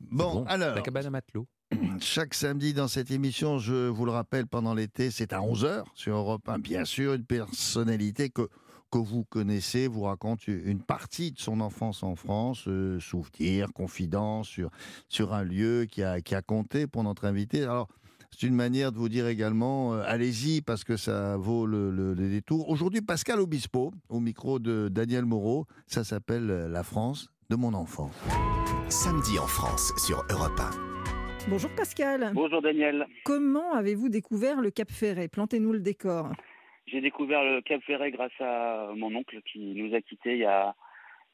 [0.00, 1.46] Bon, bon, alors, La cabane à Matelot.
[2.00, 6.16] Chaque samedi dans cette émission, je vous le rappelle, pendant l'été, c'est à 11h sur
[6.16, 6.58] Europe 1.
[6.58, 8.48] Bien sûr, une personnalité que,
[8.90, 14.48] que vous connaissez vous raconte une partie de son enfance en France, euh, souvenirs, confidences
[14.48, 14.70] sur,
[15.08, 17.62] sur un lieu qui a, qui a compté pour notre invité.
[17.62, 17.88] Alors,
[18.30, 22.14] c'est une manière de vous dire également, euh, allez-y parce que ça vaut le, le-
[22.14, 22.68] le détour.
[22.68, 27.74] Aujourd'hui, Pascal Obispo, au micro de Daniel Moreau, ça s'appelle euh, La France de mon
[27.74, 28.10] enfant.
[28.88, 30.93] Samedi en France sur Europe 1.
[31.46, 32.30] Bonjour Pascal.
[32.32, 33.06] Bonjour Daniel.
[33.22, 36.30] Comment avez-vous découvert le Cap Ferret Plantez-nous le décor.
[36.86, 40.46] J'ai découvert le Cap Ferret grâce à mon oncle qui nous a quittés il y
[40.46, 40.74] a,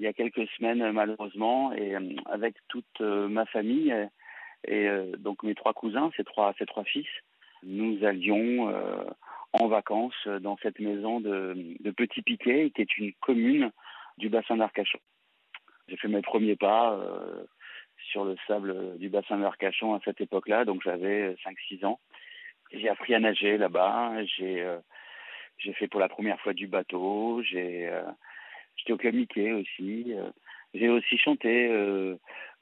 [0.01, 3.95] il y a quelques semaines malheureusement et euh, avec toute euh, ma famille
[4.67, 7.09] et, euh, donc mes trois cousins, ces trois, trois fils,
[7.63, 8.75] nous allions
[9.53, 13.71] en vacances dans cette maison de, de Petit Piquet qui est une commune
[14.19, 14.99] du bassin d'Arcachon.
[15.87, 16.99] J'ai fait mes premiers pas
[18.11, 22.01] sur le sable du bassin d'Arcachon à cette époque-là, donc j'avais 5-6 ans.
[22.73, 24.79] J'ai appris à nager là-bas, j'ai euh,
[25.59, 27.43] j'ai fait pour la première fois du bateau.
[27.43, 28.03] J'ai, euh,
[28.77, 30.15] j'étais au Mickey aussi.
[30.15, 30.31] euh,
[30.73, 32.17] j'ai aussi chanté euh,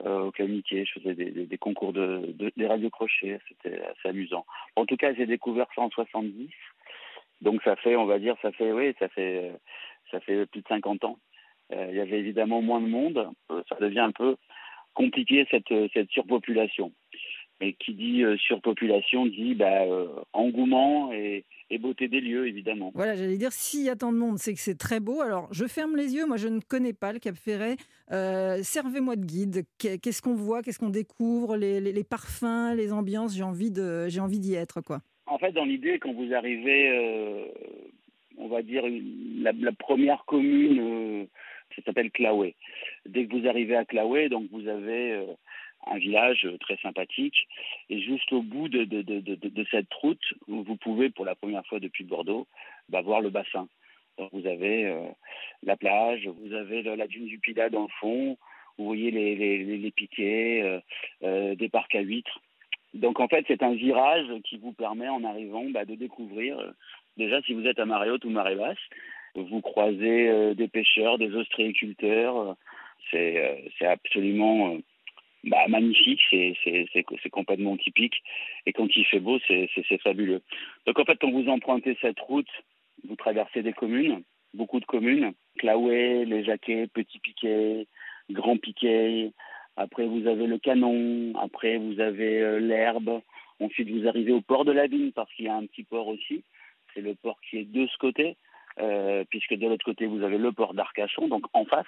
[0.04, 0.84] euh, au Mickey.
[0.84, 3.38] Je faisais des, des, des concours de, de des radios crochets.
[3.48, 4.46] C'était assez amusant.
[4.76, 6.48] En tout cas, j'ai découvert ça en 70.
[7.40, 9.56] Donc ça fait, on va dire, ça fait, oui, ça fait, euh,
[10.10, 11.18] ça fait plus de 50 ans.
[11.72, 13.30] Euh, il y avait évidemment moins de monde.
[13.52, 14.36] Euh, ça devient un peu
[15.02, 16.92] compliqué cette, cette surpopulation.
[17.60, 22.92] Mais qui dit euh, surpopulation dit bah, euh, engouement et, et beauté des lieux, évidemment.
[22.94, 25.20] Voilà, j'allais dire, s'il y a tant de monde, c'est que c'est très beau.
[25.22, 27.76] Alors, je ferme les yeux, moi je ne connais pas le Cap Ferret.
[28.12, 29.64] Euh, Servez-moi de guide.
[29.78, 33.70] Qu'est- Qu'est-ce qu'on voit, qu'est-ce qu'on découvre, les, les- les parfums, les ambiances, j'ai envie
[34.40, 35.00] d'y être, quoi.
[35.26, 37.44] En fait, dans l'idée, quand vous arrivez, euh,
[38.38, 38.84] on va dire,
[39.44, 41.24] la, la première commune, euh,
[41.74, 42.54] ça s'appelle Claouet.
[43.08, 45.24] Dès que vous arrivez à Claouet, donc vous avez euh,
[45.86, 47.48] un village euh, très sympathique.
[47.88, 52.46] Et juste au bout de, cette route, vous pouvez, pour la première fois depuis Bordeaux,
[52.90, 53.66] bah, voir le bassin.
[54.18, 55.00] Donc, vous avez euh,
[55.62, 58.36] la plage, vous avez la, dune du Pilat dans le fond,
[58.76, 60.80] vous voyez les, piquets,
[61.22, 62.40] des parcs à huîtres.
[62.94, 66.56] Donc en fait, c'est un virage qui vous permet en arrivant bah, de découvrir,
[67.16, 68.78] déjà si vous êtes à marée haute ou marée basse,
[69.34, 72.56] vous croisez des pêcheurs, des ostréiculteurs,
[73.10, 74.78] c'est euh, c'est absolument euh,
[75.44, 78.22] bah, magnifique, c'est complètement typique,
[78.66, 80.42] et quand il fait beau, c'est fabuleux.
[80.86, 82.50] Donc en fait, quand vous empruntez cette route,
[83.06, 84.22] vous traversez des communes,
[84.54, 87.86] beaucoup de communes, Claouet, Les Jacquets, Petit Piquet,
[88.30, 89.30] Grand Piquet,
[89.78, 91.32] après, vous avez le canon.
[91.40, 93.22] Après, vous avez euh, l'herbe.
[93.60, 96.08] Ensuite, vous arrivez au port de la Vigne parce qu'il y a un petit port
[96.08, 96.42] aussi.
[96.92, 98.36] C'est le port qui est de ce côté,
[99.30, 101.86] puisque de l'autre côté, vous avez le port d'Arcachon, donc en face.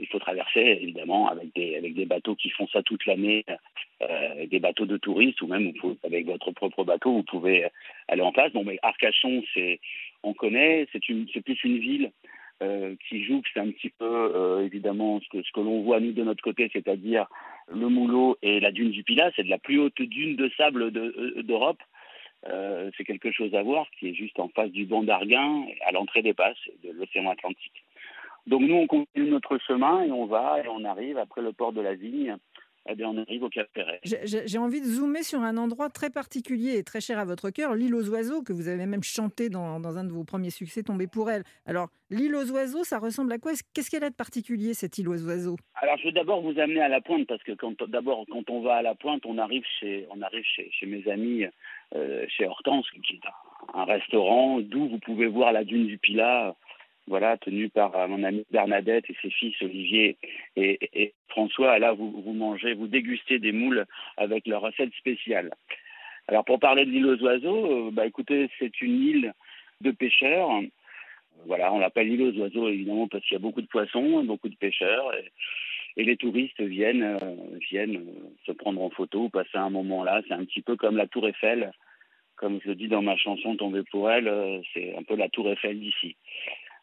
[0.00, 3.44] Il faut traverser, évidemment, avec des, avec des bateaux qui font ça toute l'année,
[4.02, 5.72] euh, des bateaux de touristes, ou même
[6.04, 7.66] avec votre propre bateau, vous pouvez
[8.08, 8.52] aller en face.
[8.52, 9.80] Bon, mais Arcachon, c'est,
[10.22, 11.00] on connaît, c'est,
[11.32, 12.10] c'est plus une ville
[12.62, 16.00] euh, qui joue, c'est un petit peu euh, évidemment ce que, ce que l'on voit
[16.00, 17.26] nous de notre côté, c'est-à-dire
[17.70, 20.90] le Moulot et la dune du Pilat, c'est de la plus haute dune de sable
[20.90, 21.80] de- euh, d'Europe.
[22.48, 25.90] Euh, c'est quelque chose à voir, qui est juste en face du banc d'Arguin, à
[25.90, 27.84] l'entrée des passes de l'océan Atlantique.
[28.48, 31.72] Donc nous, on continue notre chemin et on va et on arrive après le port
[31.72, 32.36] de la Vigne,
[32.90, 34.00] eh bien on arrive au Cap Ferret.
[34.02, 37.74] J'ai- envie de zoomer sur un endroit très particulier et très cher à votre cœur,
[37.74, 40.82] l'île aux oiseaux, que vous avez même chanté dans, dans un de vos premiers succès,
[40.82, 41.42] Tombé pour elle.
[41.66, 43.52] Alors, l'île aux oiseaux, ça ressemble à quoi?
[43.74, 45.56] Qu'est-ce qu'elle a de particulier, cette île aux oiseaux?
[45.74, 47.52] Alors, je vais d'abord vous amener à la pointe parce que
[47.86, 51.06] d'abord quand on va à la pointe, on arrive chez on arrive chez, chez mes
[51.10, 51.44] amis
[51.94, 53.26] euh, chez Hortense, qui est
[53.74, 56.54] un, un restaurant d'où vous pouvez voir la dune du Pilat,
[57.08, 60.16] voilà, tenue par euh, mon ami Bernadette et ses fils Olivier
[60.56, 61.78] et, François.
[61.78, 65.50] Là, vous, mangez, vous dégustez des moules avec leur recette spéciale.
[66.26, 69.32] Alors, pour parler de l'île aux oiseaux, euh, bah écoutez, c'est une île
[69.80, 70.50] de pêcheurs.
[71.46, 74.48] Voilà, on l'appelle l'île aux oiseaux évidemment parce qu'il y a beaucoup de poissons, beaucoup
[74.48, 75.12] de pêcheurs.
[75.96, 77.34] Et, les touristes viennent, euh,
[77.70, 78.04] viennent
[78.46, 80.22] se prendre en photo, passer un moment là.
[80.28, 81.72] C'est un petit peu comme la Tour Eiffel,
[82.36, 85.50] comme je le dis dans ma chanson Tombé pour elle, c'est un peu la Tour
[85.50, 86.14] Eiffel d'ici.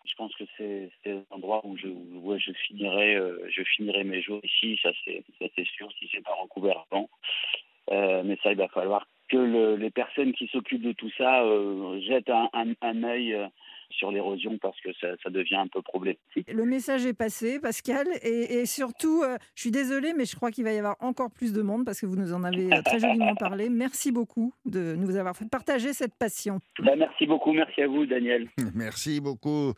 [0.06, 0.90] Je pense que c'est
[1.32, 1.76] l'endroit où
[3.16, 4.80] euh, je finirai mes jours ici.
[4.82, 7.10] Ça c'est sûr si c'est pas recouvert avant.
[7.92, 11.44] Euh, mais ça, il va falloir que le- les personnes qui s'occupent de tout ça
[11.44, 13.38] euh, jettent un, un, un œil
[13.92, 16.52] sur l'érosion parce que ça, ça devient un peu problématique.
[16.52, 20.52] Le message est passé, Pascal, et, et surtout, euh, je suis désolée, mais je crois
[20.52, 22.82] qu'il va y avoir encore plus de monde parce que vous nous en avez euh,
[22.84, 23.70] très joliment parlé.
[23.70, 26.60] Merci beaucoup de nous avoir fait partager cette passion.
[26.84, 28.48] Ben, merci beaucoup, merci à vous, Daniel.
[28.76, 29.74] Merci beaucoup,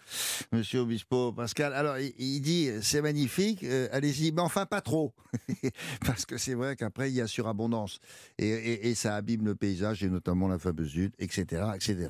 [0.51, 1.31] Monsieur Obispo.
[1.31, 5.13] Pascal, alors il, il dit c'est magnifique, euh, allez-y, mais enfin pas trop,
[6.05, 7.99] parce que c'est vrai qu'après il y a surabondance
[8.39, 12.07] et, et- et ça abîme le paysage et notamment la fameuse hutte, etc., etc.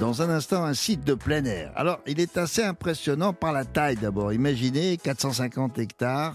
[0.00, 1.72] Dans un instant, un site de plein air.
[1.76, 4.32] Alors, il est assez impressionnant par la taille d'abord.
[4.32, 6.34] Imaginez 450 hectares.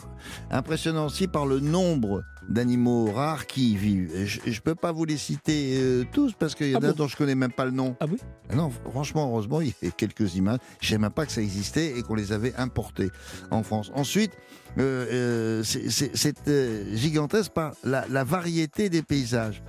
[0.49, 4.11] Impressionnant aussi par le nombre d'animaux rares qui y vivent.
[4.25, 6.89] Je ne peux pas vous les citer euh, tous parce qu'il y en Ah a
[6.89, 7.95] bon dont je connais même pas le nom.
[7.99, 8.17] Ah oui?
[8.49, 10.59] Ah Non, franchement, heureusement, il y a quelques images.
[10.81, 13.09] Je ne même pas que ça existait et qu'on les avait importées
[13.51, 13.91] en France.
[13.93, 14.31] Ensuite,
[14.79, 19.61] euh, euh, c'est- euh, gigantesque par la, la variété des paysages.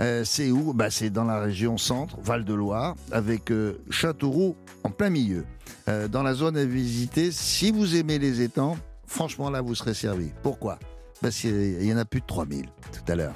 [0.00, 5.10] Euh, c'est où bah, C'est dans la région centre, Val-de-Loire, avec euh, Châteauroux en plein
[5.10, 5.44] milieu.
[5.88, 9.94] Euh, dans la zone à visiter, si vous aimez les étangs, franchement là, vous serez
[9.94, 10.30] servi.
[10.42, 10.78] Pourquoi?
[11.20, 13.34] Parce qu'il y en a plus de 3000 tout à l'heure.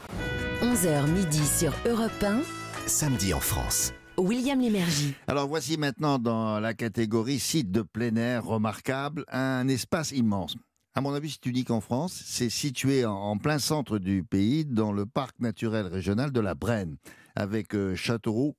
[0.62, 2.40] 11h midi sur Europe 1.
[2.87, 3.92] Samedi en France.
[4.18, 5.14] William Lémergie.
[5.27, 10.57] Alors voici maintenant dans la catégorie site de plein air remarquable un espace immense.
[10.94, 12.22] À mon avis, c'est unique en France.
[12.26, 16.96] C'est situé en, plein centre du pays, dans le parc naturel régional de la Brenne,
[17.35, 18.55] avec euh, Châteauroux,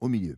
[0.00, 0.36] au milieu.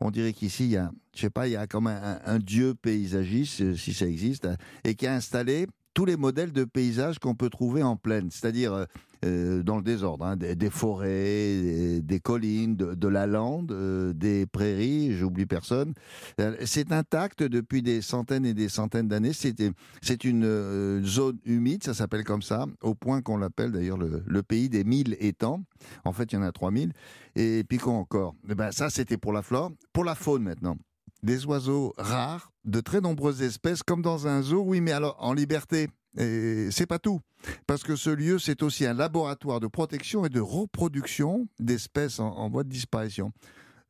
[0.00, 2.38] On dirait qu'ici, il y a, je sais pas, il y a comme un, un-
[2.38, 4.46] dieu paysagiste, euh, si ça existe,
[4.84, 8.86] et qui a installé tous les modèles de paysages qu'on peut trouver en plaine, c'est-à-dire
[9.24, 15.12] euh, dans le désordre, hein, des, forêts, des, collines, de, la lande, euh, des prairies,
[15.16, 15.94] j'oublie personne.
[16.40, 19.32] Euh, c'est intact depuis des centaines et des centaines d'années.
[19.32, 24.68] C'est une zone humide, ça s'appelle comme ça, au point qu'on l'appelle d'ailleurs le, pays
[24.68, 25.64] des mille étangs.
[26.04, 26.92] En fait, il y en a 3000.
[27.34, 28.34] Et puis quoi encore?
[28.48, 29.72] Eh ben, Ça, c'était pour la flore.
[29.92, 30.76] Pour la faune maintenant
[31.24, 35.32] des oiseaux rares, de très nombreuses espèces, comme dans un zoo, oui, mais alors en
[35.32, 35.88] liberté.
[36.16, 37.20] Et c'est pas tout,
[37.66, 42.48] parce que ce lieu, c'est aussi un laboratoire de protection et de reproduction d'espèces en,
[42.48, 43.32] voie de disparition.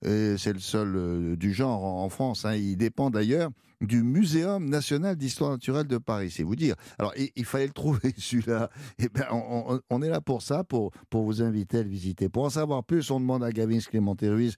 [0.02, 2.44] C'est le seul euh, du genre en, France.
[2.44, 2.54] Hein.
[2.54, 3.50] Il dépend d'ailleurs
[3.80, 6.74] du Muséum national d'histoire naturelle de Paris, c'est vous dire.
[6.98, 8.70] Alors, il, fallait le trouver, celui-là.
[8.98, 12.28] Eh ben, on, est là pour ça, pour, pour vous inviter à le visiter.
[12.28, 14.56] Pour en savoir plus, on demande à Gavin Clémenté Ruiz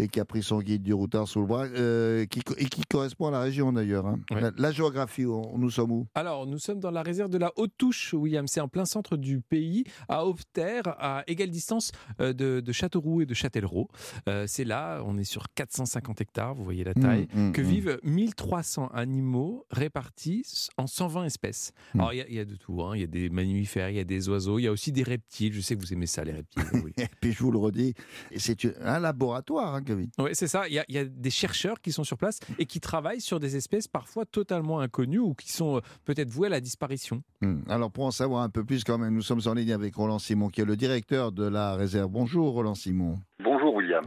[0.00, 2.82] et qui a pris son guide du routard sous le bras, euh, qui, et qui
[2.88, 4.06] correspond à la région d'ailleurs.
[4.06, 4.18] Hein.
[4.56, 6.06] La, géographie, nous sommes où?
[6.14, 8.46] Alors, nous sommes dans la réserve de la Haute-Touche, William.
[8.46, 13.26] C'est en plein centre du pays, à Haute-Terre, à égale distance euh, de, Châteauroux et
[13.26, 13.88] de Châtellerault.
[14.28, 17.60] Euh, c'est là, on est sur 450 hectares, vous voyez la mmh, taille, mmh, que
[17.60, 17.64] mmh.
[17.64, 21.72] vivent 1300 animaux répartis en 120 espèces.
[21.94, 22.82] Alors, il y, a de tout.
[22.82, 22.92] Hein.
[22.94, 25.02] Il y a des mammifères, il y a des oiseaux, il y a aussi des
[25.02, 25.52] reptiles.
[25.52, 26.62] Je sais que vous aimez ça, les reptiles.
[26.96, 27.94] et puis, je vous le redis,
[28.36, 29.74] c'est un laboratoire.
[29.74, 30.68] Hein, oui, c'est ça.
[30.68, 33.88] Il y, a, des chercheurs qui sont sur place et qui travaillent sur des espèces
[33.88, 37.22] parfois totalement inconnues ou qui sont euh, peut-être vouées à la disparition.
[37.40, 37.60] Hmm.
[37.68, 40.18] Alors, pour en savoir un peu plus, quand même, nous sommes en ligne avec Roland
[40.18, 42.10] Simon, qui est le directeur de la réserve.
[42.10, 43.18] Bonjour, Roland Simon.
[43.42, 44.04] Bonjour, William.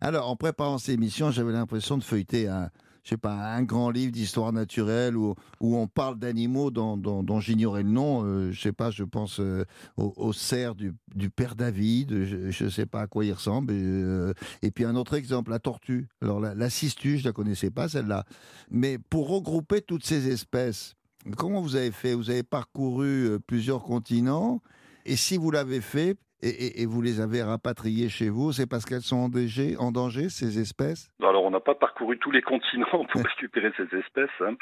[0.00, 2.70] Alors, en préparant ces émissions, j'avais l'impression de feuilleter un
[3.06, 7.84] je sais pas, un grand livre d'histoire naturelle où, où on parle d'animaux dont, j'ignorais
[7.84, 8.24] le nom.
[8.24, 9.64] Euh, je sais pas, je pense euh,
[9.96, 10.92] au, cerf du,
[11.30, 12.24] père David.
[12.24, 13.72] Je ne sais pas à quoi il ressemble.
[13.72, 16.08] Et, euh, et, puis un autre exemple, la tortue.
[16.20, 18.24] Alors la, la cistue, je la connaissais pas celle-là.
[18.72, 20.94] Mais pour regrouper toutes ces espèces,
[21.36, 22.12] comment vous avez fait?
[22.12, 24.60] Vous avez parcouru plusieurs continents.
[25.04, 29.00] Et si vous l'avez fait, et, vous les avez rapatriées chez vous, c'est parce qu'elles
[29.00, 31.10] sont en danger, en danger, ces espèces?
[31.22, 34.28] Alors, on n'a pas parcouru tous les continents pour récupérer ces espèces.
[34.40, 34.54] Hein.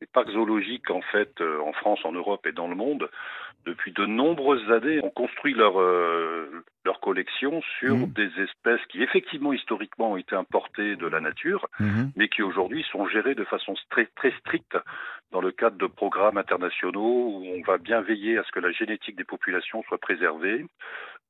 [0.00, 3.08] Les parcs zoologiques, en fait, euh, en France, en Europe et dans le monde,
[3.64, 8.12] depuis de nombreuses années, ont construit leur, euh, leur collection sur mmh.
[8.12, 12.04] des espèces qui, effectivement, historiquement, ont été importées de la nature, mmh.
[12.16, 14.76] mais qui aujourd'hui sont gérées de façon très, très stricte
[15.32, 18.72] dans le cadre de programmes internationaux où on va bien veiller à ce que la
[18.72, 20.66] génétique des populations soit préservée,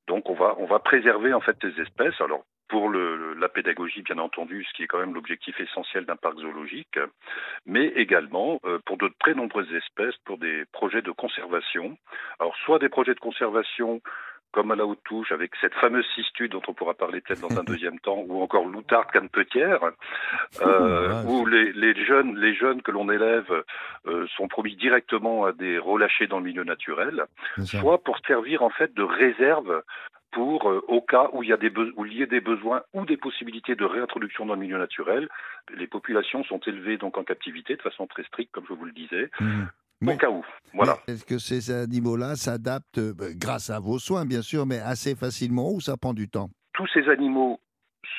[0.06, 2.20] donc on va on va préserver en fait ces espèces.
[2.20, 6.38] Alors pour la pédagogie, bien entendu, ce qui est quand même l'objectif essentiel d'un parc
[6.38, 7.00] zoologique,
[7.66, 11.98] mais également euh, pour de très nombreuses espèces, pour des projets de conservation.
[12.38, 14.00] Alors, soit des projets de conservation
[14.52, 17.58] comme à la haute touche, avec cette fameuse cistue dont on pourra parler peut-être dans
[17.58, 19.80] un deuxième temps, ou encore l'outarde canepetière,
[20.62, 23.64] euh, où les, les, jeunes, les jeunes que l'on élève
[24.06, 27.24] euh, sont promis directement à des relâchés dans le milieu naturel,
[27.64, 29.82] soit pour servir en fait de réserve
[30.32, 32.82] pour euh, au cas où il y a des où il y a des besoins
[32.92, 35.28] ou des possibilités de réintroduction dans le milieu naturel.
[35.74, 38.92] Les populations sont élevées donc en captivité de façon très stricte, comme je vous le
[38.92, 39.30] disais.
[39.40, 39.64] Mmh.
[40.06, 40.44] Au cas où.
[40.72, 40.96] Voilà.
[41.08, 45.72] Est-ce que ces animaux-là s'adaptent, euh, grâce à vos soins bien sûr, mais assez facilement
[45.72, 46.48] ou ça prend du temps?
[46.74, 47.60] Tous ces animaux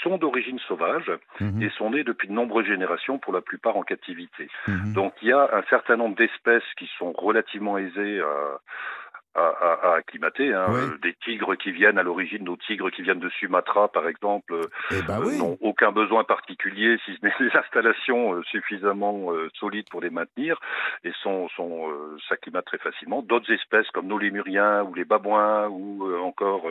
[0.03, 1.61] sont d'origine sauvage mhm.
[1.61, 4.49] et sont nés depuis de nombreuses générations, pour la plupart en captivité.
[4.67, 4.93] Mhm.
[4.93, 8.59] Donc il y a un certain nombre d'espèces qui sont relativement aisées à,
[9.35, 10.53] à, à, acclimater.
[10.53, 10.65] Hein.
[10.69, 14.53] Euh, des tigres qui viennent à l'origine, nos tigres qui viennent de Sumatra, par exemple,
[14.91, 19.29] eh ben euh, n'ont aucun besoin particulier, si ce n'est des installations euh, suffisamment
[19.59, 20.59] solides pour les maintenir,
[21.03, 21.89] et sont, sont
[22.27, 23.21] s'acclimatent très facilement.
[23.21, 26.63] D'autres espèces comme nos lémuriens ou les babouins ou encore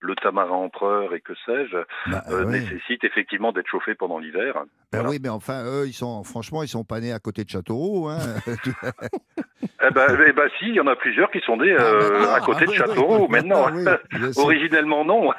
[0.00, 1.76] le tamarin empereur et que sais-je
[2.10, 4.64] bah, nécessitent effectivement d'être chauffés pendant l'hiver.
[4.92, 7.50] Ben oui, mais enfin eux, ils sont franchement, ils sont pas nés à côté de
[7.50, 8.08] Châteauroux.
[8.08, 8.18] Hein.
[9.62, 11.74] eh, ben, eh ben, si, il y en a plusieurs qui sont nés.
[11.78, 13.66] Ah, euh, à côté de ah, Châteauroux maintenant.
[14.36, 15.30] Originellement non.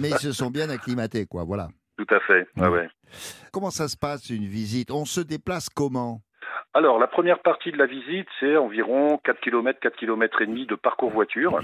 [0.00, 1.44] mais, ils se sont bien acclimatés, quoi.
[1.44, 1.68] Voilà.
[1.98, 2.46] Tout à fait.
[2.56, 2.88] Ouais.
[3.52, 4.90] Comment ça se passe une visite?
[4.90, 6.20] On se déplace comment?
[6.74, 10.66] Alors, la première partie de la visite, c'est environ 4 km, 4 km et demi
[10.66, 11.60] de parcours voiture,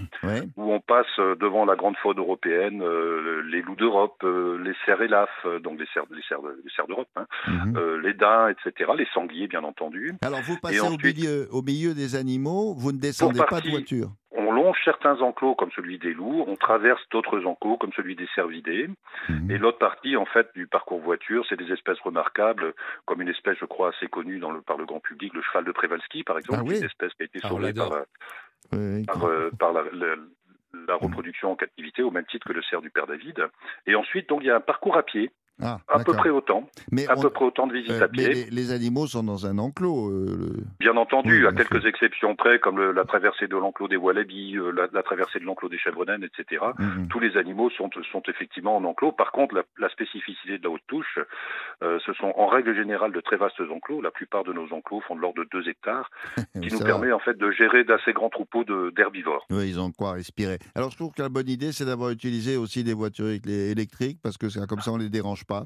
[0.57, 5.01] où on passe euh, devant la grande faune européenne, euh, les loups d'Europe, les cerfs
[5.01, 8.01] et lafs, donc les cerfs, les cerfs, les cerfs d'Europe, hein, mhm.
[8.03, 10.15] les daims, etc., les sangliers, bien entendu.
[10.23, 14.11] Alors, vous passez au, milieu, au milieu des animaux, vous ne descendez pas de voiture?
[14.31, 18.29] On longe certains enclos comme celui des loups, on traverse d'autres enclos comme celui des
[18.35, 18.89] cervidés.
[19.29, 19.51] Mhm.
[19.51, 22.75] Et l'autre partie, en fait, du parcours voiture, c'est des espèces remarquables,
[23.07, 25.65] comme une espèce, je crois, assez connue dans le, par le grand public, le cheval
[25.65, 27.93] de Prévalski, par exemple, ah une espèce qui a été ah, sauvée par,
[28.75, 33.07] euh, par, la, la, reproduction en captivité, au même titre que le cerf du père
[33.07, 33.49] David.
[33.87, 36.69] Et ensuite, donc, il y a un parcours à pied Ah, À peu près autant.
[36.93, 38.29] Mais, À on- peu près autant de visites euh, à mais pied.
[38.35, 40.09] les, les animaux sont dans un enclos.
[40.11, 43.89] euh, le- Bien entendu, Oui, à quelques exceptions près, comme le- la traversée de l'enclos
[43.89, 46.65] des wallabies, euh, la, la traversée de l'enclos des chèvres naines, etc.
[46.79, 47.09] Mhm.
[47.09, 49.11] Tous les animaux sont, sont effectivement en enclos.
[49.13, 51.19] Par contre, la, la spécificité de la haute touche,
[51.83, 54.01] euh, ce sont en règle générale de très vastes enclos.
[54.01, 56.11] La plupart de nos enclos font de l'ordre de 2 hectares,
[56.61, 56.85] qui nous va.
[56.85, 59.47] permet en fait de gérer d'assez grands troupeaux d'herbivores.
[59.51, 60.59] Oui, ils ont de quoi respirer.
[60.75, 64.37] Alors, je trouve que la bonne idée, c'est d'avoir utilisé aussi des voitures électriques, parce
[64.37, 65.65] que comme ça, on les dérange pas.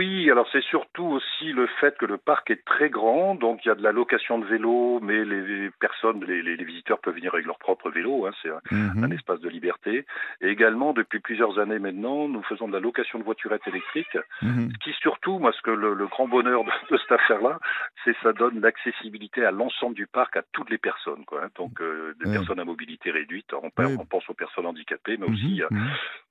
[0.00, 3.68] Oui, alors c'est surtout aussi le fait que le parc est très grand, donc il
[3.68, 7.16] y a de la location de vélos, mais les personnes, les, les- les visiteurs peuvent
[7.16, 9.04] venir avec leur propre vélo, hein, c'est un, Mhm.
[9.04, 10.06] un espace de liberté.
[10.40, 14.70] Et également, depuis plusieurs années maintenant, nous faisons de la location de voiturettes électriques, Mhm.
[14.72, 17.58] ce qui surtout, moi, ce que le, le grand bonheur de, de cette affaire-là,
[18.02, 21.44] c'est ça donne l'accessibilité à l'ensemble du parc à toutes les personnes, quoi.
[21.44, 21.48] hein.
[21.56, 23.68] Donc, euh, des personnes à mobilité réduite, on,
[24.06, 25.34] pense aux personnes handicapées, mais Mhm.
[25.34, 25.68] aussi euh,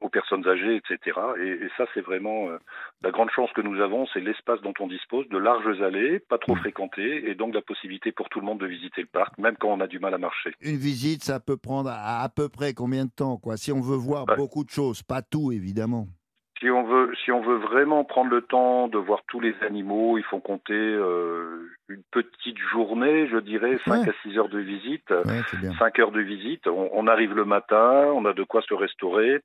[0.01, 1.19] aux personnes âgées, etc.
[1.37, 2.57] Et, et ça, c'est vraiment euh,
[3.03, 6.37] la grande chance que nous avons, c'est l'espace dont on dispose, de larges allées, pas
[6.37, 6.59] trop Mm.
[6.59, 9.69] fréquentées, et donc la possibilité pour tout le monde de visiter le parc, même quand
[9.69, 10.51] on a du mal à marcher.
[10.61, 13.81] Une visite, ça peut prendre à, à peu près combien de temps, quoi Si on
[13.81, 16.07] veut voir beaucoup de choses, pas tout, évidemment.
[16.59, 20.17] Si on veut, si on veut vraiment prendre le temps de voir tous les animaux,
[20.17, 24.09] il faut compter euh, une petite journée, je dirais, 5 Ouais.
[24.09, 25.09] à 6 heures de visite.
[25.11, 25.71] Ouais, c'est bien.
[25.79, 29.41] 5 heures de visite, on, on arrive le matin, on a de quoi se restaurer.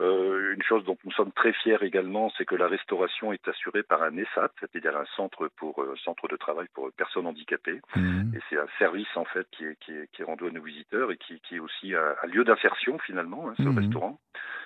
[0.00, 3.82] Euh, une chose dont nous sommes très fiers également, c'est que la restauration est assurée
[3.84, 7.80] par un ESAT, c'est-à-dire un centre pour euh, centre de travail pour personnes handicapées.
[7.94, 8.32] Mhm.
[8.34, 10.62] Et c'est un service en fait qui est, qui est, qui est rendu à nos
[10.62, 13.78] visiteurs et qui, qui est aussi un, un lieu d'insertion finalement, hein, ce Mhm.
[13.78, 14.18] restaurant.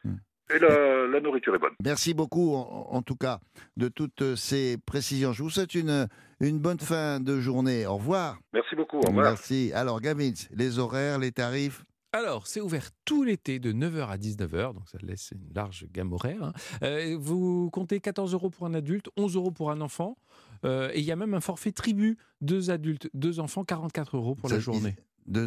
[0.04, 0.16] Mhm.
[0.54, 1.72] Et la, la nourriture est bonne.
[1.82, 3.40] Merci beaucoup, en, en tout cas,
[3.76, 5.32] de toutes ces précisions.
[5.32, 6.08] Je vous souhaite une,
[6.40, 7.86] une bonne fin de journée.
[7.86, 8.38] Au revoir.
[8.52, 8.98] Merci beaucoup.
[8.98, 9.24] Au revoir.
[9.30, 9.72] Merci.
[9.74, 14.74] Alors, Gavin, les horaires, les tarifs Alors, c'est ouvert tout l'été de 9h à 19h,
[14.74, 16.42] donc ça laisse une large gamme horaire.
[16.44, 16.52] hein.
[16.82, 20.18] Euh, vous comptez 14 euros pour un adulte, 11 euros pour un enfant,
[20.66, 24.34] euh, et il y a même un forfait tribu, deux adultes, deux enfants, 44 euros
[24.34, 24.96] pour la journée.
[25.26, 25.46] Deux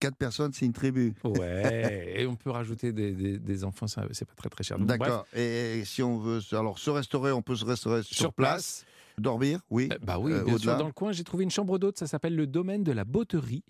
[0.00, 1.12] quatre personnes, c'est une tribu.
[1.24, 4.78] Ouais, et on peut rajouter des, des- des enfants, c'est pas très très cher.
[4.78, 5.26] D'accord.
[5.34, 8.84] Et si on veut se- alors se restaurer, on peut se restaurer sur, place.
[9.18, 9.88] Dormir, oui.
[9.92, 10.76] Euh, Bah oui, Euh, bien sûr.
[10.78, 11.98] Dans le coin, j'ai trouvé une chambre d'hôte.
[11.98, 13.62] Ça s'appelle le domaine de la Botterie.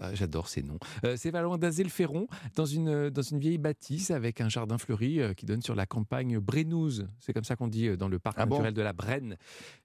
[0.00, 0.78] Ah, J'adore ces noms.
[1.04, 4.78] Euh, c'est pas loin d'Azel-Ferron, dans une, euh, dans une vieille bâtisse avec un jardin
[4.78, 7.06] fleuri euh, qui donne sur la campagne brénouse.
[7.18, 9.36] C'est comme ça qu'on dit euh, dans le parc Ah bon naturel de la Brenne.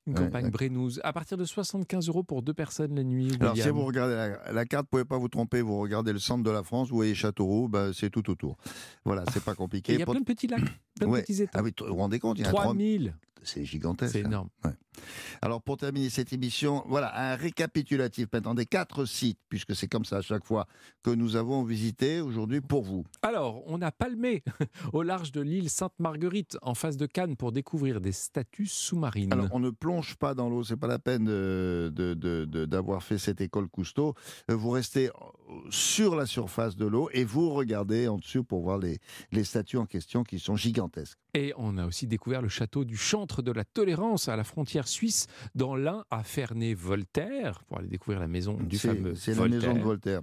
[0.06, 0.90] Une Ouais, campagne ouais.
[1.04, 3.32] À partir de 75 euros pour deux personnes la nuit.
[3.40, 5.62] Alors, si vous regardez la, la carte, vous pouvez pas vous tromper.
[5.62, 8.58] Vous regardez le centre de la France, vous voyez Châteauroux, bah, c'est tout autour.
[9.04, 9.94] Voilà, c'est pas compliqué.
[9.94, 10.62] il y a plein de petits lacs,
[10.96, 11.22] plein de Ouais.
[11.24, 11.60] petits étangs.
[11.60, 13.12] Ah oui, vous vous rendez compte, il y a 3000.
[13.12, 14.14] 3000 C'est gigantesque.
[14.14, 14.28] C'est hein.
[14.28, 14.50] énorme.
[15.42, 20.06] Alors, pour terminer cette émission, voilà, un récapitulatif maintenant des quatre sites, puisque c'est comme
[20.06, 20.68] ça à chaque fois,
[21.02, 23.04] que nous avons visité aujourd'hui pour vous.
[23.24, 24.44] Alors, on a palmé
[24.94, 29.34] au large de l'île Sainte-Marguerite, en face de Cannes, pour découvrir des statues sous-marines.
[29.34, 32.66] Alors, on ne plonge pas dans l'eau, c'est pas la peine de- de- de- de-
[32.66, 34.14] d'avoir fait cette école Cousteau.
[34.52, 35.12] Euh, Vous restez euh,
[35.72, 39.00] sur la surface de l'eau et vous regardez en dessous pour voir les,
[39.32, 41.18] les statues en question qui sont gigantesques.
[41.34, 44.88] Et on a aussi découvert le château du Chantre de la Tolérance à la frontière
[44.88, 45.26] suisse,
[45.56, 49.60] dans l'Ain, à Ferney-Voltaire, pour aller découvrir la maison du fameux c'est la Voltaire.
[49.60, 50.22] maison de Voltaire.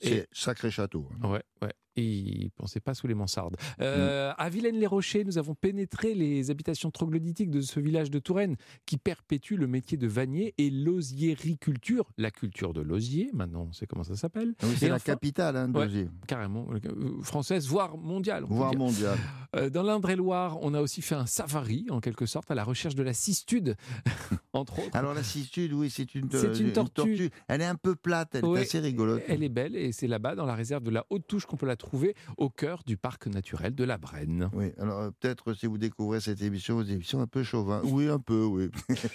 [0.00, 1.08] C'est Et- sacré château.
[1.22, 1.28] hein.
[1.30, 1.72] Ouais, ouais.
[1.98, 2.04] Et
[2.44, 3.56] il pensait pas sous les mansardes.
[3.80, 8.54] Euh, À Vilaine-les-Rochers, nous avons pénétré les habitations troglodytiques de ce village de Touraine
[8.86, 13.30] qui perpétue le métier de vannier et l'osiericulture, la culture de l'osier.
[13.32, 14.54] Maintenant, on sait comment ça s'appelle.
[14.62, 15.86] Ah oui, c'est la enfin- capitale hein, de Ouais.
[15.86, 18.44] Losier, Carrément euh, française, voire mondiale.
[18.48, 19.18] on voire mondiale.
[19.56, 22.94] Euh, Dans l'Indre-et-Loire, on a aussi fait un safari, en quelque sorte, à la recherche
[22.94, 23.74] de la cistude,
[24.52, 24.96] entre autres.
[24.96, 27.30] Alors la cistude, oui, c'est une, tortue.
[27.48, 29.22] Elle est un peu plate, elle Ouais, est assez rigolote.
[29.26, 31.76] Elle est belle et c'est là-bas, dans la réserve de la Haute-Touche, qu'on peut la
[31.76, 31.87] trouver
[32.36, 34.50] au cœur du parc naturel de la Brenne.
[34.52, 37.80] Oui, alors euh, peut-être si vous découvrez cette émission, vous émissions un peu chauvin.
[37.84, 38.70] Oui, un peu, oui.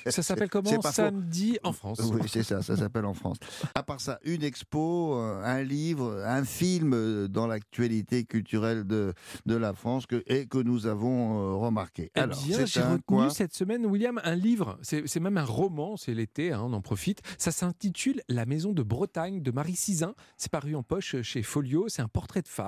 [0.07, 0.69] Ça s'appelle comment?
[0.69, 0.91] Faux.
[0.91, 2.01] Samedi en France.
[2.03, 3.37] Oui, c'est ça, ça s'appelle en France.
[3.75, 9.13] À part ça, une expo, euh, un livre, un film euh, dans l'actualité culturelle de,
[9.45, 12.11] de la France que, et que nous avons remarqué.
[12.15, 14.77] Eh Alors, j'ai retenu quoi cette semaine, William, un livre.
[14.81, 17.21] C'est même un roman, c'est l'été, hein, on en profite.
[17.37, 20.13] Ça s'intitule La maison de Bretagne de Marie Sizun.
[20.37, 21.85] C'est paru en poche chez Folio.
[21.87, 22.62] C'est un portrait de femme.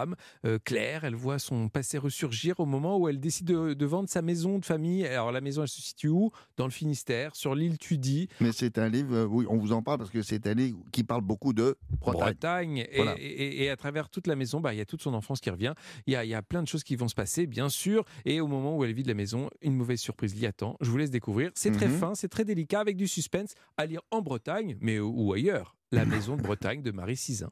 [0.46, 4.10] Euh, Claire, elle voit son passé ressurgir au moment où elle décide de, de vendre
[4.10, 5.06] sa maison de famille.
[5.06, 6.32] Alors, la maison, elle se situe où?
[6.58, 8.28] Dans le Finistère, sur l'île Tudy.
[8.42, 10.80] Mais c'est un livre, euh, oui, on vous en parle parce que c'est un livre
[10.92, 12.22] qui parle beaucoup de Bretagne.
[12.22, 12.78] Bretagne.
[12.92, 13.16] Et, Voilà.
[13.18, 15.40] et- et- et à travers toute la maison, bah, il y a toute son enfance
[15.40, 15.74] qui revient.
[16.08, 18.04] Il y, a, il y a plein de choses qui vont se passer, bien sûr.
[18.26, 20.76] Et au moment où elle vide la maison, une mauvaise surprise l'y attend.
[20.82, 21.52] Je vous laisse découvrir.
[21.56, 21.98] C'est très Mhm.
[21.98, 25.76] fin, c'est très délicat, avec du suspense à lire en Bretagne, mais ou ailleurs.
[25.92, 27.50] La maison de Bretagne de Marie Sizun.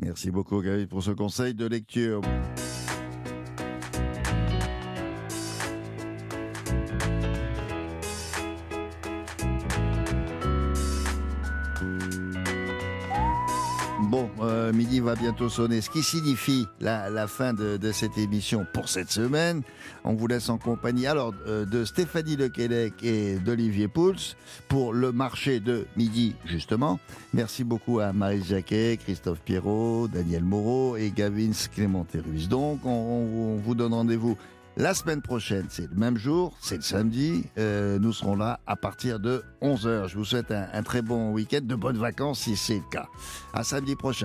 [0.00, 2.22] Merci beaucoup, Gaël, pour ce conseil de lecture.
[14.62, 19.10] Euh, midi va bientôt sonner, ce qui signifie la, fin de, cette émission pour cette
[19.10, 19.62] semaine.
[20.04, 24.36] On vous laisse en compagnie alors euh, de Stéphanie Lequelec et d'Olivier Pouls
[24.68, 27.00] pour le marché de midi, justement.
[27.34, 32.48] Merci beaucoup à Marie Jacquet, Christophe Pierrot, Daniel Moreau et Gavin Clémenterus.
[32.48, 34.36] Donc, on, vous donne rendez-vous
[34.76, 37.44] la semaine prochaine, c'est le même jour, c'est le samedi.
[37.58, 40.08] Euh, nous serons là à partir de 11h.
[40.08, 43.06] Je vous souhaite un très bon week-end, de bonnes vacances si c'est le cas.
[43.52, 44.20] À samedi prochain.